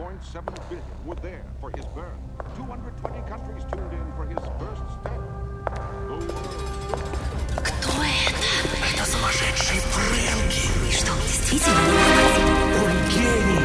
1.7 0.00 0.70
billion 0.70 0.84
were 1.04 1.14
there 1.16 1.44
for 1.60 1.70
his 1.76 1.84
birth. 1.92 2.16
220 2.56 3.28
countries 3.28 3.62
tuned 3.70 3.92
in 3.92 4.12
for 4.16 4.24
his 4.24 4.38
first 4.58 4.82
step. 4.96 5.20
The 6.08 6.16
world 6.16 6.56
Кто 7.62 7.90
это? 8.02 8.48
Это 8.94 9.04
сумасшедший 9.04 9.80
Фрэнки. 9.80 10.88
И 10.88 10.92
что, 10.92 11.12
он 11.12 11.18
действительно 11.18 11.78
не 11.78 12.00
Он 12.80 12.92
гений. 13.10 13.59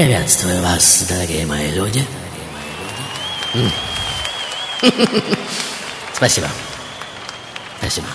Приветствую 0.00 0.62
вас, 0.62 1.04
дорогие 1.06 1.44
мои 1.44 1.70
люди. 1.72 2.02
Спасибо. 6.14 6.48
Спасибо. 7.76 8.06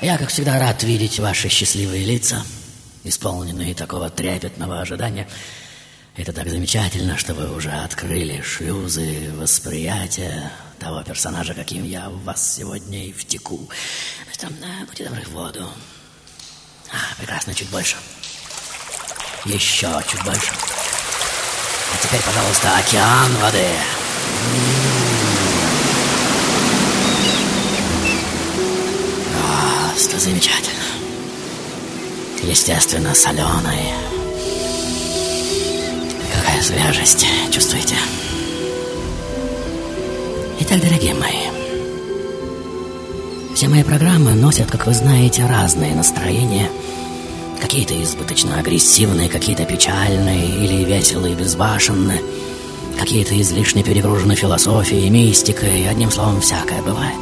Я, 0.00 0.16
как 0.16 0.28
всегда, 0.28 0.60
рад 0.60 0.80
видеть 0.84 1.18
ваши 1.18 1.48
счастливые 1.48 2.04
лица, 2.04 2.44
исполненные 3.02 3.74
такого 3.74 4.10
трепетного 4.10 4.80
ожидания. 4.80 5.26
Это 6.16 6.32
так 6.32 6.48
замечательно, 6.48 7.18
что 7.18 7.34
вы 7.34 7.52
уже 7.52 7.72
открыли 7.72 8.40
шлюзы 8.40 9.32
восприятия 9.34 10.52
того 10.78 11.02
персонажа, 11.02 11.52
каким 11.54 11.82
я 11.82 12.10
в 12.10 12.22
вас 12.22 12.54
сегодня 12.54 13.06
и 13.06 13.12
втеку. 13.12 13.56
Ну, 13.58 14.32
там, 14.38 14.52
да, 14.60 14.86
будьте 14.86 15.02
добры, 15.04 15.22
в 15.22 15.30
воду. 15.30 15.68
А, 16.92 17.16
прекрасно, 17.18 17.52
чуть 17.54 17.70
больше. 17.70 17.96
Еще 19.44 19.88
чуть 20.06 20.22
больше. 20.24 20.52
А 21.94 22.02
теперь, 22.02 22.20
пожалуйста, 22.20 22.76
океан 22.76 23.34
воды. 23.40 23.64
Просто 29.92 30.18
замечательно. 30.18 30.84
Естественно, 32.42 33.14
соленый. 33.14 33.92
Какая 36.34 36.62
свежесть, 36.62 37.26
чувствуете? 37.50 37.96
Итак, 40.60 40.80
дорогие 40.80 41.14
мои, 41.14 41.48
все 43.54 43.68
мои 43.68 43.82
программы 43.82 44.34
носят, 44.34 44.70
как 44.70 44.86
вы 44.86 44.94
знаете, 44.94 45.46
разные 45.46 45.94
настроения. 45.94 46.70
Какие-то 47.60 48.00
избыточно 48.02 48.58
агрессивные, 48.58 49.28
какие-то 49.28 49.64
печальные 49.64 50.64
или 50.64 50.84
веселые, 50.84 51.34
безбашенные. 51.34 52.22
Какие-то 52.98 53.40
излишне 53.40 53.82
перегружены 53.82 54.34
философией, 54.34 55.10
мистикой, 55.10 55.88
одним 55.88 56.10
словом, 56.10 56.40
всякое 56.40 56.82
бывает. 56.82 57.14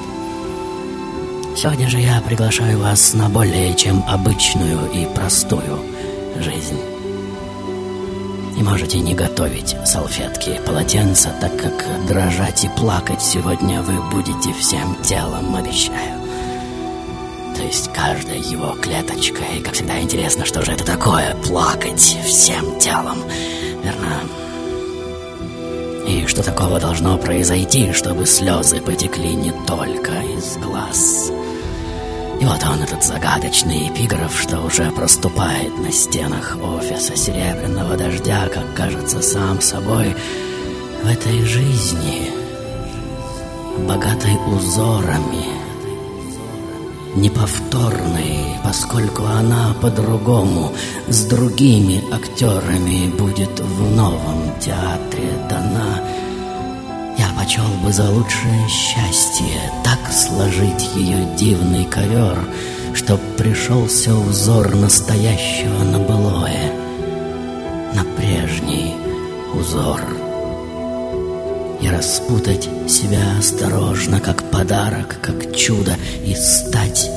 Сегодня 1.57 1.89
же 1.89 1.99
я 1.99 2.21
приглашаю 2.21 2.79
вас 2.79 3.15
на 3.15 3.31
более 3.31 3.75
чем 3.75 4.05
обычную 4.07 4.91
и 4.93 5.07
простую 5.15 5.81
жизнь. 6.39 6.79
И 8.59 8.63
можете 8.63 8.99
не 9.01 9.15
готовить 9.15 9.77
салфетки, 9.85 10.61
полотенца, 10.67 11.35
так 11.41 11.57
как 11.57 12.07
дрожать 12.07 12.65
и 12.65 12.69
плакать 12.69 13.23
сегодня 13.23 13.83
вы 13.83 14.03
будете 14.11 14.53
всем 14.55 14.97
телом, 15.03 15.55
обещаю. 15.57 16.26
Есть 17.67 17.93
каждая 17.93 18.39
его 18.39 18.77
клеточка. 18.81 19.43
И, 19.57 19.61
как 19.61 19.75
всегда, 19.75 20.01
интересно, 20.01 20.45
что 20.45 20.65
же 20.65 20.71
это 20.71 20.85
такое 20.85 21.35
плакать 21.47 22.17
всем 22.25 22.79
телом. 22.79 23.19
Верно? 23.83 24.21
И 26.07 26.27
что 26.29 26.45
такого 26.45 26.79
должно 26.79 27.19
произойти, 27.19 27.93
чтобы 27.93 28.25
слезы 28.25 28.81
потекли 28.81 29.35
не 29.35 29.53
только 29.67 30.13
из 30.13 30.57
глаз. 30.59 31.33
И 32.41 32.45
вот 32.45 32.63
он, 32.65 32.83
этот 32.85 33.03
загадочный 33.03 33.89
эпиграф, 33.89 34.41
что 34.41 34.61
уже 34.61 34.93
проступает 34.93 35.77
на 35.79 35.91
стенах 35.91 36.57
офиса 36.63 37.17
Серебряного 37.17 37.97
Дождя, 37.97 38.49
как 38.49 38.75
кажется 38.75 39.21
сам 39.21 39.61
собой, 39.61 40.15
в 41.03 41.09
этой 41.09 41.43
жизни, 41.45 42.31
богатой 43.89 44.37
узорами, 44.47 45.66
неповторной, 47.17 48.57
поскольку 48.63 49.25
она 49.25 49.75
по-другому, 49.81 50.73
с 51.09 51.25
другими 51.25 52.05
актерами 52.13 53.09
будет 53.11 53.59
в 53.59 53.97
новом 53.97 54.59
театре 54.61 55.33
дана. 55.49 56.03
Я 57.19 57.29
почел 57.39 57.67
бы 57.83 57.93
за 57.93 58.11
лучшее 58.11 58.69
счастье 58.69 59.73
так 59.83 60.13
сложить 60.13 60.91
ее 60.95 61.27
дивный 61.37 61.85
ковер, 61.87 62.39
чтоб 62.95 63.21
пришелся 63.37 64.15
узор 64.15 64.75
настоящего 64.75 65.85
на 65.85 65.99
былое, 65.99 66.73
на 67.95 68.05
прежний 68.17 68.95
узор 69.55 70.26
и 71.87 71.91
распутать 71.91 72.69
себя 72.89 73.39
осторожно, 73.39 74.21
как 74.21 74.51
подарок, 74.51 75.19
как 75.23 75.55
чудо, 75.55 75.97
и 76.25 76.35
стать 76.35 77.11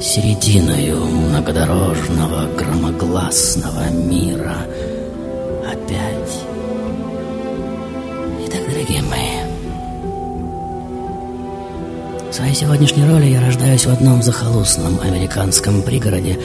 серединою 0.00 1.04
многодорожного, 1.04 2.48
громогласного 2.56 3.90
мира 3.90 4.56
опять. 5.70 6.40
Итак, 8.46 8.60
дорогие 8.70 9.02
мои, 9.02 9.42
в 12.30 12.34
своей 12.34 12.54
сегодняшней 12.54 13.06
роли 13.06 13.26
я 13.26 13.40
рождаюсь 13.40 13.84
в 13.84 13.90
одном 13.90 14.22
захолустном 14.22 15.00
американском 15.00 15.82
пригороде 15.82 16.38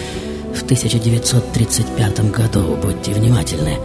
в 0.54 0.64
1935 0.64 2.32
году. 2.32 2.78
Будьте 2.82 3.12
внимательны. 3.14 3.78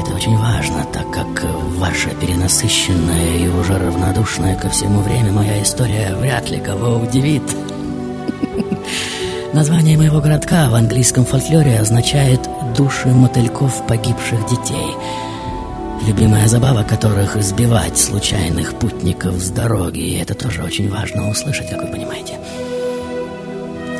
Это 0.00 0.14
очень 0.14 0.36
важно, 0.36 0.84
так 0.92 1.10
как 1.10 1.44
ваша 1.78 2.10
перенасыщенная 2.10 3.38
и 3.38 3.48
уже 3.48 3.78
равнодушная 3.78 4.56
ко 4.56 4.68
всему 4.68 5.00
время 5.00 5.32
моя 5.32 5.62
история 5.62 6.14
вряд 6.16 6.50
ли 6.50 6.58
кого 6.58 6.96
удивит. 6.96 7.42
Название 9.52 9.96
моего 9.96 10.20
городка 10.20 10.68
в 10.68 10.74
английском 10.74 11.24
фольклоре 11.24 11.78
означает 11.78 12.40
«души 12.76 13.08
мотыльков 13.08 13.86
погибших 13.86 14.46
детей», 14.48 14.96
любимая 16.06 16.48
забава 16.48 16.82
которых 16.82 17.36
избивать 17.36 17.98
случайных 17.98 18.74
путников 18.74 19.34
с 19.34 19.50
дороги. 19.50 20.00
И 20.00 20.18
это 20.18 20.34
тоже 20.34 20.62
очень 20.62 20.90
важно 20.90 21.30
услышать, 21.30 21.70
как 21.70 21.82
вы 21.82 21.88
понимаете. 21.88 22.38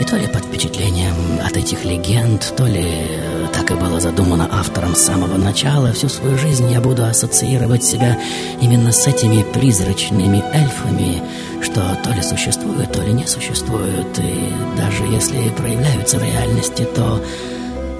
И 0.00 0.05
то 0.05 0.17
ли 0.17 0.26
под 0.26 0.44
впечатлением 0.44 1.14
от 1.44 1.56
этих 1.56 1.85
легенд, 1.85 2.52
то 2.56 2.67
ли 2.67 2.82
э, 2.85 3.46
так 3.52 3.70
и 3.70 3.75
было 3.75 4.00
задумано 4.00 4.49
автором 4.50 4.96
с 4.96 5.02
самого 5.02 5.37
начала, 5.37 5.93
всю 5.93 6.08
свою 6.08 6.37
жизнь 6.37 6.69
я 6.70 6.81
буду 6.81 7.05
ассоциировать 7.05 7.85
себя 7.85 8.19
именно 8.61 8.91
с 8.91 9.06
этими 9.06 9.44
призрачными 9.44 10.43
эльфами, 10.52 11.23
что 11.62 11.81
то 12.02 12.11
ли 12.11 12.23
существуют, 12.23 12.93
то 12.93 13.02
ли 13.02 13.12
не 13.12 13.26
существуют, 13.26 14.19
и 14.19 14.52
даже 14.76 15.05
если 15.05 15.49
проявляются 15.50 16.19
в 16.19 16.25
реальности, 16.25 16.85
то 16.94 17.23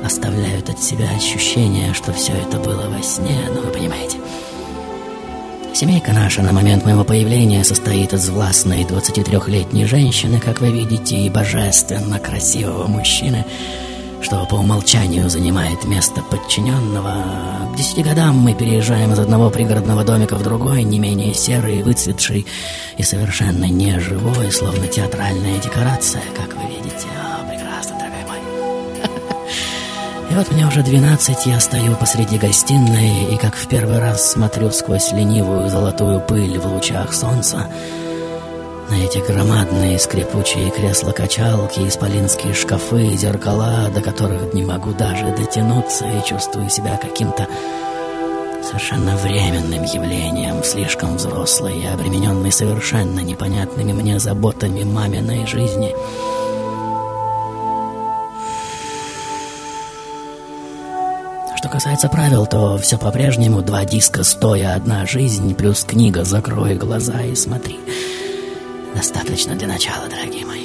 оставляют 0.05 0.69
от 0.69 0.83
себя 0.83 1.09
ощущение, 1.17 1.95
что 1.95 2.13
все 2.13 2.33
это 2.33 2.59
было 2.59 2.89
во 2.89 3.03
сне, 3.03 3.39
ну 3.55 3.61
вы 3.61 3.71
понимаете. 3.71 4.19
Семейка 5.75 6.13
наша 6.13 6.41
на 6.41 6.53
момент 6.53 6.85
моего 6.85 7.03
появления 7.03 7.65
состоит 7.65 8.13
из 8.13 8.29
властной 8.29 8.85
23-летней 8.85 9.87
женщины, 9.87 10.39
как 10.39 10.61
вы 10.61 10.71
видите, 10.71 11.17
и 11.17 11.29
божественно 11.29 12.21
красивого 12.21 12.87
мужчины, 12.87 13.45
что 14.23 14.47
по 14.47 14.55
умолчанию 14.55 15.29
занимает 15.29 15.85
место 15.85 16.23
подчиненного. 16.31 17.25
К 17.73 17.77
десяти 17.77 18.05
годам 18.05 18.37
мы 18.37 18.55
переезжаем 18.55 19.15
из 19.15 19.19
одного 19.19 19.51
пригородного 19.51 20.05
домика 20.05 20.37
в 20.37 20.45
другой, 20.45 20.85
не 20.85 21.01
менее 21.01 21.35
серый, 21.35 21.83
выцветший 21.83 22.47
и 22.97 23.03
совершенно 23.03 23.65
неживой, 23.65 24.53
словно 24.53 24.87
театральная 24.87 25.59
декорация, 25.59 26.23
как 26.37 26.55
вы 26.55 26.69
видите. 26.69 27.09
О, 27.19 27.51
прекрасно, 27.51 27.51
дорогой 27.51 27.59
мой. 27.59 27.64
И 30.35 30.37
вот 30.37 30.51
мне 30.51 30.67
уже 30.67 30.83
двенадцать, 30.83 31.47
я 31.47 31.61
стою 31.61 31.95
посреди 31.95 32.39
гостиной 32.39 33.33
и 33.33 33.37
как 33.37 33.55
в 33.55 33.69
первый 33.69 34.01
раз 34.01 34.33
смотрю 34.33 34.73
сквозь 34.73 35.13
ленивую 35.13 35.69
золотую 35.69 36.21
пыль 36.21 36.59
в 36.59 36.67
лучах 36.67 37.15
солнца 37.15 37.69
на 38.91 38.95
эти 38.95 39.19
громадные 39.19 39.97
скрипучие 39.97 40.73
кресла-качалки, 40.73 41.87
исполинские 41.87 42.53
шкафы, 42.53 43.11
зеркала, 43.11 43.89
до 43.95 44.01
которых 44.01 44.53
не 44.55 44.65
могу 44.65 44.93
даже 44.93 45.27
дотянуться 45.37 46.05
и 46.05 46.29
чувствую 46.29 46.69
себя 46.69 46.97
каким-то 46.97 47.47
совершенно 48.65 49.17
временным 49.17 49.85
явлением, 49.85 50.65
слишком 50.65 51.15
взрослой 51.17 51.79
и 51.79 51.87
обремененной 51.87 52.51
совершенно 52.51 53.21
непонятными 53.21 53.93
мне 53.93 54.19
заботами 54.19 54.83
маминой 54.83 55.47
жизни. 55.47 55.95
Что 61.65 61.73
касается 61.73 62.11
правил, 62.11 62.45
то 62.45 62.77
все 62.77 62.99
по-прежнему 62.99 63.63
два 63.63 63.87
диска 63.87 64.23
стоя, 64.23 64.75
одна 64.75 65.07
жизнь, 65.07 65.55
плюс 65.55 65.83
книга 65.85 66.23
«Закрой 66.23 66.75
глаза 66.75 67.23
и 67.23 67.35
смотри». 67.35 67.81
Достаточно 68.95 69.55
для 69.55 69.67
начала, 69.67 70.07
дорогие 70.11 70.45
мои, 70.45 70.64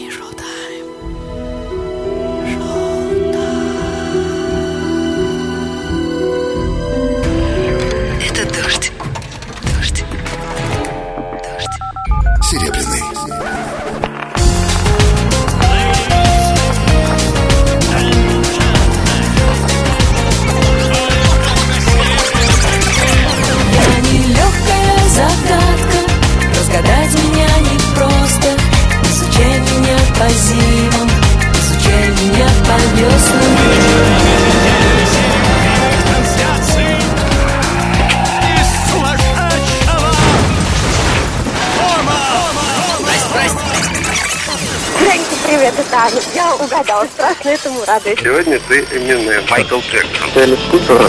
Угадала, 46.69 47.05
страшно 47.05 47.49
этому 47.49 47.83
радуюсь. 47.83 48.19
Сегодня 48.19 48.59
ты 48.67 48.85
Эминем, 48.91 49.43
Майкл 49.49 49.79
Джексон. 49.79 50.55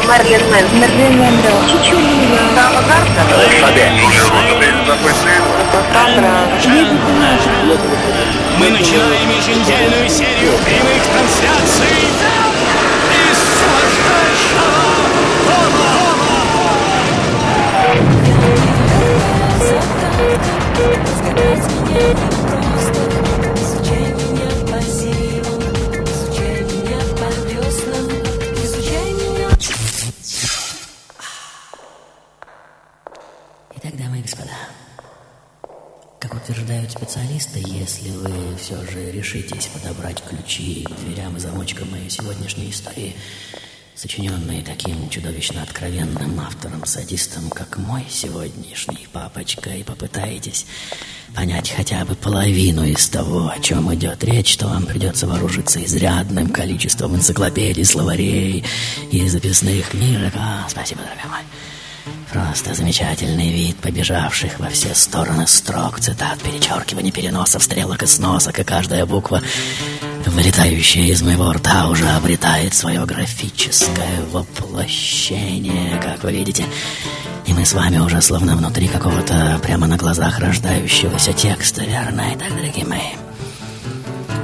Марлен 0.09 0.41
Мэн. 0.51 0.65
Мерлин 0.81 1.19
Монро. 1.19 1.53
Чичулина. 1.69 2.39
Дама 2.57 2.81
Мы 8.59 8.71
начинаем 8.71 9.31
еженедельную 9.37 10.09
серию 10.09 10.53
прямых 10.65 11.03
трансляций 11.13 12.09
из 13.29 13.39
сумасшедшего 13.61 14.81
меня 21.91 22.40
если 37.91 38.11
вы 38.11 38.57
все 38.57 38.77
же 38.91 39.11
решитесь 39.11 39.67
подобрать 39.67 40.23
ключи 40.23 40.85
к 40.85 40.91
дверям 41.01 41.37
и 41.37 41.41
замочкам 41.41 41.91
моей 41.91 42.09
сегодняшней 42.09 42.71
истории, 42.71 43.17
сочиненные 43.97 44.63
таким 44.63 45.09
чудовищно 45.11 45.63
откровенным 45.63 46.39
автором-садистом, 46.39 47.51
как 47.51 47.79
мой 47.79 48.05
сегодняшний 48.09 49.09
папочка, 49.13 49.71
и 49.71 49.83
попытаетесь 49.83 50.67
понять 51.35 51.71
хотя 51.71 52.05
бы 52.05 52.15
половину 52.15 52.85
из 52.85 53.09
того, 53.09 53.49
о 53.49 53.59
чем 53.59 53.93
идет 53.95 54.23
речь, 54.23 54.57
то 54.57 54.69
вам 54.69 54.87
придется 54.87 55.27
вооружиться 55.27 55.85
изрядным 55.85 56.51
количеством 56.51 57.17
энциклопедий, 57.17 57.85
словарей 57.85 58.65
и 59.11 59.29
записных 59.29 59.89
книжек. 59.89 60.33
А, 60.37 60.67
спасибо, 60.69 61.01
дорогой 61.01 61.31
мой. 61.31 61.43
Просто 62.33 62.75
замечательный 62.75 63.51
вид 63.51 63.77
побежавших 63.77 64.61
во 64.61 64.69
все 64.69 64.95
стороны 64.95 65.47
строк, 65.47 66.01
цитат, 66.01 66.39
перечеркиваний, 66.41 67.11
переносов, 67.11 67.63
стрелок 67.63 68.03
и 68.03 68.07
сносок, 68.07 68.59
и 68.59 68.65
каждая 68.65 69.05
буква, 69.05 69.43
вылетающая 70.27 71.07
из 71.07 71.23
моего 71.23 71.53
рта, 71.53 71.89
уже 71.89 72.09
обретает 72.09 72.75
свое 72.75 73.05
графическое 73.05 74.23
воплощение, 74.31 76.01
как 76.01 76.23
вы 76.23 76.33
видите. 76.33 76.65
И 77.47 77.53
мы 77.53 77.67
с 77.67 77.73
вами 77.73 77.99
уже 77.99 78.23
словно 78.23 78.57
внутри 78.57 78.87
какого-то 78.87 79.59
прямо 79.63 79.89
на 79.89 79.97
глазах 79.97 80.39
рождающегося 80.39 81.33
текста, 81.33 81.83
верно? 81.83 82.23
Итак, 82.35 82.55
дорогие 82.57 82.87
мои, 82.87 83.11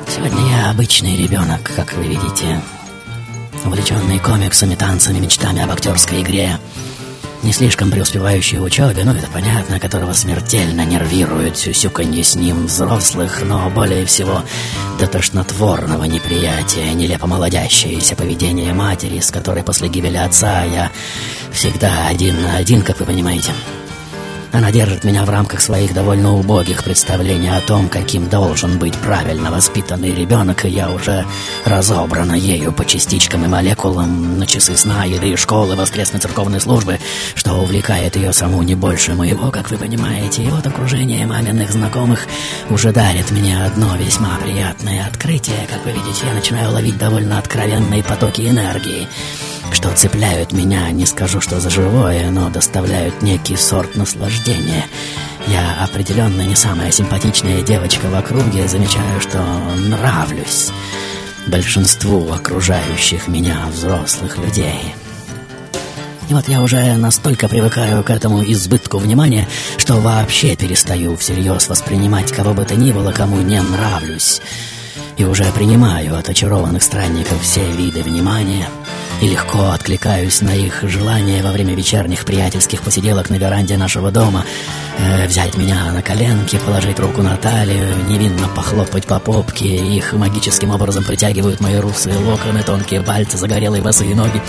сегодня 0.08 0.50
я 0.50 0.70
обычный 0.70 1.16
ребенок, 1.16 1.70
как 1.76 1.92
вы 1.92 2.02
видите, 2.02 2.60
увлеченный 3.64 4.18
комиксами, 4.18 4.74
танцами, 4.74 5.20
мечтами 5.20 5.62
об 5.62 5.70
актерской 5.70 6.22
игре, 6.22 6.58
не 7.42 7.52
слишком 7.52 7.90
преуспевающий 7.90 8.58
в 8.58 8.64
учебе, 8.64 9.04
ну 9.04 9.12
это 9.12 9.28
понятно, 9.32 9.78
которого 9.78 10.12
смертельно 10.12 10.84
нервирует 10.84 11.56
сюсюканье 11.56 12.24
с 12.24 12.34
ним 12.34 12.66
взрослых, 12.66 13.42
но 13.44 13.70
более 13.70 14.04
всего 14.06 14.42
до 14.98 15.06
тошнотворного 15.06 16.04
неприятия, 16.04 16.92
нелепо 16.92 17.26
молодящееся 17.26 18.16
поведение 18.16 18.72
матери, 18.72 19.20
с 19.20 19.30
которой 19.30 19.62
после 19.62 19.88
гибели 19.88 20.16
отца 20.16 20.64
я 20.64 20.90
всегда 21.52 22.08
один 22.08 22.42
на 22.42 22.56
один, 22.56 22.82
как 22.82 23.00
вы 23.00 23.06
понимаете. 23.06 23.52
Она 24.56 24.72
держит 24.72 25.04
меня 25.04 25.26
в 25.26 25.28
рамках 25.28 25.60
своих 25.60 25.92
довольно 25.92 26.34
убогих 26.34 26.82
представлений 26.82 27.54
о 27.54 27.60
том, 27.60 27.90
каким 27.90 28.26
должен 28.30 28.78
быть 28.78 28.94
правильно 28.94 29.50
воспитанный 29.50 30.14
ребенок, 30.14 30.64
и 30.64 30.70
я 30.70 30.90
уже 30.90 31.26
разобрана 31.66 32.32
ею 32.32 32.72
по 32.72 32.86
частичкам 32.86 33.44
и 33.44 33.48
молекулам 33.48 34.38
на 34.38 34.46
часы 34.46 34.74
сна, 34.74 35.04
еды, 35.04 35.36
школы, 35.36 35.76
воскресной 35.76 36.20
церковной 36.20 36.58
службы, 36.58 36.98
что 37.34 37.52
увлекает 37.52 38.16
ее 38.16 38.32
саму 38.32 38.62
не 38.62 38.74
больше 38.74 39.12
моего, 39.12 39.50
как 39.50 39.70
вы 39.70 39.76
понимаете. 39.76 40.44
И 40.44 40.48
вот 40.48 40.66
окружение 40.66 41.26
маминых 41.26 41.70
знакомых 41.70 42.26
уже 42.70 42.92
дарит 42.92 43.30
мне 43.32 43.62
одно 43.62 43.94
весьма 43.96 44.38
приятное 44.42 45.06
открытие. 45.06 45.66
Как 45.68 45.84
вы 45.84 45.92
видите, 45.92 46.26
я 46.26 46.32
начинаю 46.32 46.72
ловить 46.72 46.96
довольно 46.96 47.38
откровенные 47.38 48.02
потоки 48.02 48.40
энергии 48.48 49.06
что 49.72 49.90
цепляют 49.94 50.52
меня, 50.52 50.90
не 50.90 51.06
скажу, 51.06 51.40
что 51.40 51.60
за 51.60 51.70
живое, 51.70 52.30
но 52.30 52.50
доставляют 52.50 53.22
некий 53.22 53.56
сорт 53.56 53.96
наслаждения. 53.96 54.86
Я 55.46 55.84
определенно 55.84 56.42
не 56.42 56.54
самая 56.56 56.90
симпатичная 56.90 57.62
девочка 57.62 58.06
в 58.06 58.14
округе, 58.14 58.68
замечаю, 58.68 59.20
что 59.20 59.38
нравлюсь 59.88 60.70
большинству 61.46 62.32
окружающих 62.32 63.28
меня 63.28 63.66
взрослых 63.72 64.38
людей. 64.38 64.94
И 66.28 66.34
вот 66.34 66.48
я 66.48 66.60
уже 66.60 66.94
настолько 66.94 67.48
привыкаю 67.48 68.02
к 68.02 68.10
этому 68.10 68.42
избытку 68.42 68.98
внимания, 68.98 69.46
что 69.76 69.94
вообще 69.94 70.56
перестаю 70.56 71.16
всерьез 71.16 71.68
воспринимать 71.68 72.32
кого 72.32 72.52
бы 72.52 72.64
то 72.64 72.74
ни 72.74 72.90
было, 72.90 73.12
кому 73.12 73.40
не 73.42 73.62
нравлюсь. 73.62 74.40
И 75.16 75.24
уже 75.24 75.44
принимаю 75.52 76.16
от 76.16 76.28
очарованных 76.28 76.82
странников 76.82 77.40
все 77.42 77.64
виды 77.72 78.02
внимания 78.02 78.68
и 79.20 79.28
легко 79.28 79.70
откликаюсь 79.70 80.42
на 80.42 80.54
их 80.54 80.82
желание 80.82 81.42
во 81.42 81.52
время 81.52 81.74
вечерних 81.74 82.24
приятельских 82.24 82.82
посиделок 82.82 83.30
на 83.30 83.36
веранде 83.36 83.76
нашего 83.76 84.10
дома 84.10 84.44
э, 84.98 85.26
взять 85.26 85.56
меня 85.56 85.90
на 85.92 86.02
коленки, 86.02 86.58
положить 86.58 86.98
руку 86.98 87.22
на 87.22 87.36
талию, 87.36 87.94
невинно 88.08 88.48
похлопать 88.48 89.06
по 89.06 89.18
попке. 89.18 89.76
Их 89.76 90.12
магическим 90.12 90.70
образом 90.70 91.04
притягивают 91.04 91.60
мои 91.60 91.76
русые 91.76 92.16
локоны, 92.18 92.62
тонкие 92.62 93.02
пальцы, 93.02 93.38
загорелые 93.38 93.82
босые 93.82 94.14
ноги, 94.14 94.42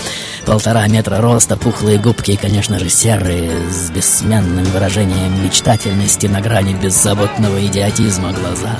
полтора 0.44 0.86
метра 0.86 1.18
роста, 1.18 1.56
пухлые 1.56 1.98
губки 1.98 2.32
и, 2.32 2.36
конечно 2.36 2.78
же, 2.78 2.90
серые, 2.90 3.70
с 3.70 3.90
бессменным 3.90 4.64
выражением 4.64 5.44
мечтательности 5.44 6.26
на 6.26 6.40
грани 6.40 6.74
беззаботного 6.74 7.64
идиотизма 7.64 8.32
глаза. 8.32 8.78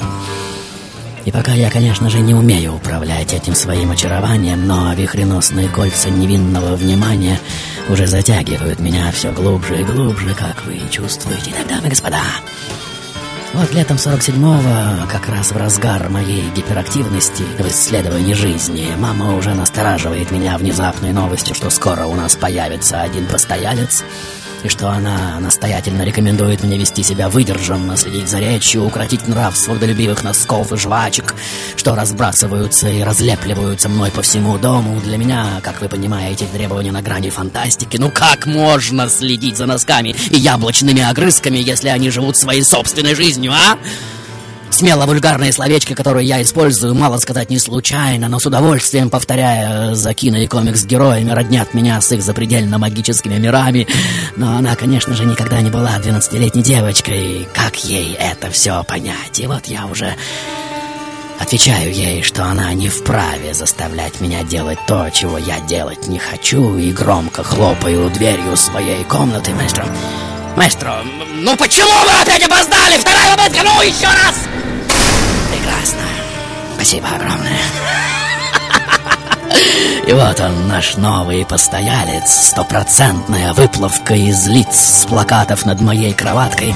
И 1.28 1.30
пока 1.30 1.52
я, 1.52 1.68
конечно 1.68 2.08
же, 2.08 2.20
не 2.20 2.32
умею 2.32 2.76
управлять 2.76 3.34
этим 3.34 3.54
своим 3.54 3.90
очарованием, 3.90 4.66
но 4.66 4.94
вихреносные 4.94 5.68
кольца 5.68 6.08
невинного 6.08 6.74
внимания 6.74 7.38
уже 7.90 8.06
затягивают 8.06 8.80
меня 8.80 9.12
все 9.12 9.30
глубже 9.30 9.78
и 9.78 9.84
глубже, 9.84 10.34
как 10.34 10.64
вы 10.64 10.80
чувствуете. 10.90 11.52
Дамы 11.68 11.88
и 11.88 11.90
господа, 11.90 12.22
вот 13.52 13.74
летом 13.74 13.98
47-го, 13.98 15.06
как 15.10 15.28
раз 15.28 15.52
в 15.52 15.56
разгар 15.58 16.08
моей 16.08 16.48
гиперактивности 16.56 17.44
в 17.58 17.68
исследовании 17.68 18.32
жизни, 18.32 18.88
мама 18.98 19.36
уже 19.36 19.52
настораживает 19.52 20.30
меня 20.30 20.56
внезапной 20.56 21.12
новостью, 21.12 21.54
что 21.54 21.68
скоро 21.68 22.06
у 22.06 22.14
нас 22.14 22.36
появится 22.36 23.02
один 23.02 23.26
постоялец, 23.26 24.02
и 24.62 24.68
что 24.68 24.88
она 24.88 25.38
настоятельно 25.40 26.02
рекомендует 26.02 26.62
мне 26.62 26.78
вести 26.78 27.02
себя 27.02 27.28
выдержанно, 27.28 27.96
следить 27.96 28.28
за 28.28 28.38
речью, 28.38 28.84
укротить 28.84 29.28
нрав 29.28 29.56
свободолюбивых 29.56 30.22
носков 30.22 30.72
и 30.72 30.76
жвачек, 30.76 31.34
что 31.76 31.94
разбрасываются 31.94 32.88
и 32.88 33.02
разлепливаются 33.02 33.88
мной 33.88 34.10
по 34.10 34.22
всему 34.22 34.58
дому. 34.58 35.00
Для 35.00 35.16
меня, 35.16 35.60
как 35.62 35.80
вы 35.80 35.88
понимаете, 35.88 36.46
требования 36.46 36.92
на 36.92 37.02
грани 37.02 37.30
фантастики. 37.30 37.96
Ну 37.96 38.10
как 38.10 38.46
можно 38.46 39.08
следить 39.08 39.56
за 39.56 39.66
носками 39.66 40.14
и 40.30 40.38
яблочными 40.38 41.02
огрызками, 41.02 41.58
если 41.58 41.88
они 41.88 42.10
живут 42.10 42.36
своей 42.36 42.62
собственной 42.62 43.14
жизнью, 43.14 43.52
а? 43.52 43.78
Смело 44.70 45.06
вульгарные 45.06 45.52
словечки, 45.52 45.94
которые 45.94 46.26
я 46.26 46.42
использую, 46.42 46.94
мало 46.94 47.18
сказать 47.18 47.50
не 47.50 47.58
случайно, 47.58 48.28
но 48.28 48.38
с 48.38 48.46
удовольствием, 48.46 49.10
повторяя 49.10 49.94
за 49.94 50.14
кино 50.14 50.38
и 50.38 50.46
комикс 50.46 50.84
героями, 50.84 51.30
роднят 51.30 51.74
меня 51.74 52.00
с 52.00 52.12
их 52.12 52.22
запредельно 52.22 52.78
магическими 52.78 53.36
мирами. 53.38 53.86
Но 54.36 54.56
она, 54.56 54.76
конечно 54.76 55.14
же, 55.14 55.24
никогда 55.24 55.60
не 55.60 55.70
была 55.70 55.98
12-летней 55.98 56.62
девочкой. 56.62 57.48
Как 57.54 57.76
ей 57.84 58.14
это 58.14 58.50
все 58.50 58.84
понять? 58.84 59.40
И 59.40 59.46
вот 59.46 59.66
я 59.66 59.86
уже 59.86 60.14
отвечаю 61.40 61.92
ей, 61.92 62.22
что 62.22 62.44
она 62.44 62.72
не 62.74 62.88
вправе 62.88 63.54
заставлять 63.54 64.20
меня 64.20 64.42
делать 64.42 64.78
то, 64.86 65.08
чего 65.10 65.38
я 65.38 65.60
делать 65.60 66.08
не 66.08 66.18
хочу, 66.18 66.76
и 66.76 66.92
громко 66.92 67.42
хлопаю 67.42 68.10
дверью 68.10 68.56
своей 68.56 69.04
комнаты, 69.04 69.52
маэстро. 69.52 69.86
Маэстро, 70.58 71.04
ну 71.34 71.56
почему 71.56 71.88
вы 71.88 72.20
опять 72.20 72.42
опоздали? 72.42 72.98
Вторая 72.98 73.36
попытка, 73.36 73.62
ну 73.62 73.80
еще 73.80 74.08
раз! 74.08 74.34
Прекрасно. 75.52 76.00
Спасибо 76.74 77.06
огромное. 77.14 77.60
И 80.04 80.12
вот 80.12 80.40
он, 80.40 80.66
наш 80.66 80.96
новый 80.96 81.46
постоялец, 81.46 82.48
стопроцентная 82.48 83.52
выплавка 83.52 84.14
из 84.14 84.48
лиц 84.48 84.74
с 84.74 85.06
плакатов 85.06 85.64
над 85.64 85.80
моей 85.80 86.12
кроваткой. 86.12 86.74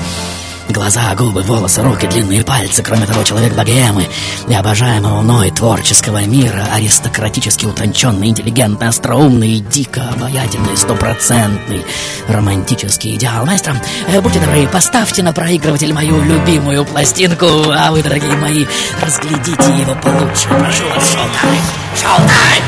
Глаза, 0.73 1.15
губы, 1.15 1.43
волосы, 1.43 1.83
руки, 1.83 2.07
длинные 2.07 2.43
пальцы, 2.43 2.83
кроме 2.83 3.05
того, 3.05 3.23
человек 3.25 3.53
богемы 3.53 4.09
и 4.49 4.55
обожаемого 4.55 5.21
мной 5.21 5.51
творческого 5.51 6.25
мира, 6.25 6.67
аристократически 6.73 7.67
утонченный, 7.67 8.29
интеллигентный, 8.29 8.89
остроумный 8.89 9.61
дико 9.61 10.03
обаятельный, 10.09 10.75
стопроцентный 10.75 11.85
романтический 12.27 13.17
идеал. 13.17 13.45
Маэстро, 13.45 13.77
э, 14.09 14.19
будьте 14.23 14.41
добры, 14.41 14.67
поставьте 14.67 15.23
на 15.23 15.35
проигрыватель 15.35 15.93
мою 15.93 16.23
любимую 16.23 16.87
пластинку, 16.87 17.47
а 17.71 17.91
вы, 17.91 18.03
дорогие 18.03 18.35
мои, 18.37 18.65
разглядите 19.03 19.79
его 19.79 19.95
получше. 19.97 20.49
Прошу 20.49 20.89
вас, 20.89 21.13
шоу-тайм! 21.13 21.63
Шоу-тайм! 22.01 22.63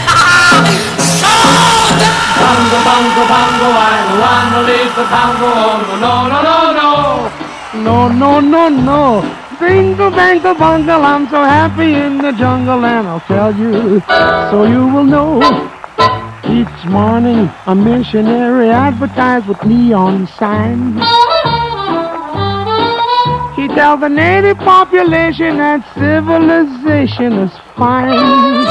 Шоу-тайм! 1.20 2.24
Bongo, 2.36 2.76
bongo, 2.84 3.22
bongo, 3.26 3.68
I 3.72 3.96
wanna 4.20 4.66
leave 4.66 4.94
the 4.94 5.04
bongo. 5.04 5.96
No, 5.98 6.28
no, 6.28 6.42
no, 6.42 6.72
no. 6.72 7.43
No, 7.82 8.08
no, 8.08 8.40
no, 8.40 8.68
no. 8.68 9.22
Bingo, 9.58 10.10
bango, 10.10 10.54
bungle, 10.54 11.02
I'm 11.02 11.26
so 11.28 11.42
happy 11.42 11.94
in 11.94 12.18
the 12.18 12.32
jungle, 12.32 12.84
and 12.84 13.06
I'll 13.08 13.20
tell 13.20 13.54
you 13.54 14.00
so 14.50 14.64
you 14.64 14.86
will 14.86 15.04
know. 15.04 15.40
Each 16.44 16.84
morning, 16.86 17.50
a 17.66 17.74
missionary 17.74 18.70
advertised 18.70 19.48
with 19.48 19.64
neon 19.64 20.26
signs. 20.38 21.02
He 23.56 23.68
tells 23.68 24.00
the 24.00 24.08
native 24.08 24.58
population 24.58 25.56
that 25.58 25.82
civilization 25.94 27.32
is 27.34 27.52
fine. 27.76 28.66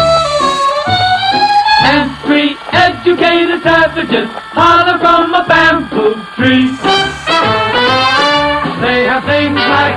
And 1.91 2.11
three 2.23 2.55
educated 2.71 3.63
savages 3.63 4.29
holler 4.53 4.97
from 4.99 5.33
a 5.33 5.45
bamboo 5.47 6.15
tree. 6.35 7.52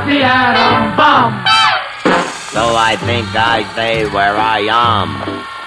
The 0.07 0.23
atom 0.23 0.97
bomb, 0.97 1.33
So 2.55 2.63
I 2.77 2.97
think 2.97 3.27
I 3.35 3.65
stay 3.73 4.07
where 4.07 4.37
I 4.37 4.61
am. 4.71 5.09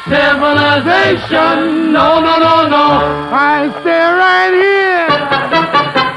civilization. 0.09 1.91
No, 1.93 2.19
no, 2.25 2.33
no, 2.39 2.55
no. 2.75 2.85
I 3.31 3.69
stay 3.81 4.05
right 4.23 4.53
here. 4.63 6.09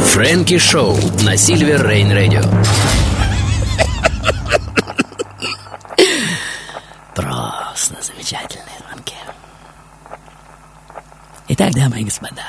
Фрэнки 0.00 0.58
Шоу 0.58 0.96
на 1.22 1.36
Сильвер 1.36 1.86
Рейн 1.86 2.12
Радио. 2.12 2.42
Просто 7.14 7.96
замечательные 8.02 8.78
звонки. 8.86 9.14
Итак, 11.48 11.72
дамы 11.72 12.00
и 12.00 12.04
господа, 12.04 12.42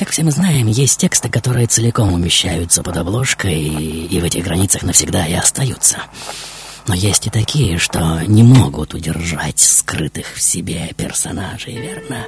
как 0.00 0.08
все 0.08 0.22
мы 0.22 0.30
знаем, 0.30 0.66
есть 0.66 0.98
тексты, 0.98 1.28
которые 1.28 1.66
целиком 1.66 2.14
умещаются 2.14 2.82
под 2.82 2.96
обложкой 2.96 3.62
и, 3.62 4.18
в 4.18 4.24
этих 4.24 4.42
границах 4.44 4.82
навсегда 4.82 5.26
и 5.26 5.34
остаются. 5.34 5.98
Но 6.86 6.94
есть 6.94 7.26
и 7.26 7.30
такие, 7.30 7.76
что 7.76 8.22
не 8.26 8.42
могут 8.42 8.94
удержать 8.94 9.58
скрытых 9.58 10.32
в 10.34 10.40
себе 10.40 10.90
персонажей, 10.96 11.76
верно? 11.76 12.24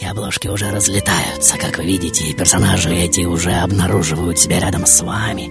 И 0.00 0.06
обложки 0.06 0.46
уже 0.46 0.70
разлетаются, 0.70 1.58
как 1.58 1.78
вы 1.78 1.84
видите, 1.84 2.28
и 2.28 2.32
персонажи 2.32 2.94
эти 2.94 3.22
уже 3.22 3.50
обнаруживают 3.54 4.38
себя 4.38 4.60
рядом 4.60 4.86
с 4.86 5.00
вами. 5.00 5.50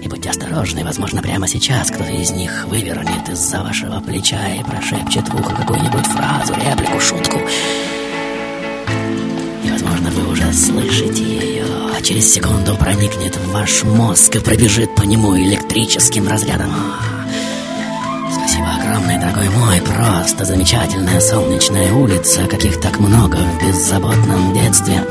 И 0.00 0.06
будьте 0.06 0.30
осторожны, 0.30 0.84
возможно, 0.84 1.22
прямо 1.22 1.48
сейчас 1.48 1.90
кто-то 1.90 2.12
из 2.12 2.30
них 2.30 2.66
вывернет 2.68 3.28
из-за 3.28 3.64
вашего 3.64 3.98
плеча 3.98 4.54
и 4.54 4.62
прошепчет 4.62 5.28
в 5.28 5.34
ухо 5.34 5.56
какую-нибудь 5.56 6.06
фразу, 6.06 6.54
реплику, 6.54 7.00
шутку. 7.00 7.40
Уже 10.38 10.52
слышите 10.52 11.22
ее, 11.24 11.64
а 11.96 12.00
через 12.00 12.32
секунду 12.32 12.76
проникнет 12.76 13.36
в 13.36 13.50
ваш 13.50 13.82
мозг 13.82 14.36
и 14.36 14.38
пробежит 14.38 14.94
по 14.94 15.02
нему 15.02 15.36
электрическим 15.36 16.28
разрядом. 16.28 16.72
Спасибо 18.32 18.68
огромное, 18.80 19.20
дорогой 19.20 19.48
мой. 19.48 19.80
Просто 19.80 20.44
замечательная 20.44 21.20
солнечная 21.20 21.92
улица, 21.92 22.46
каких 22.46 22.80
так 22.80 23.00
много 23.00 23.36
в 23.36 23.66
беззаботном 23.66 24.54
детстве. 24.54 25.04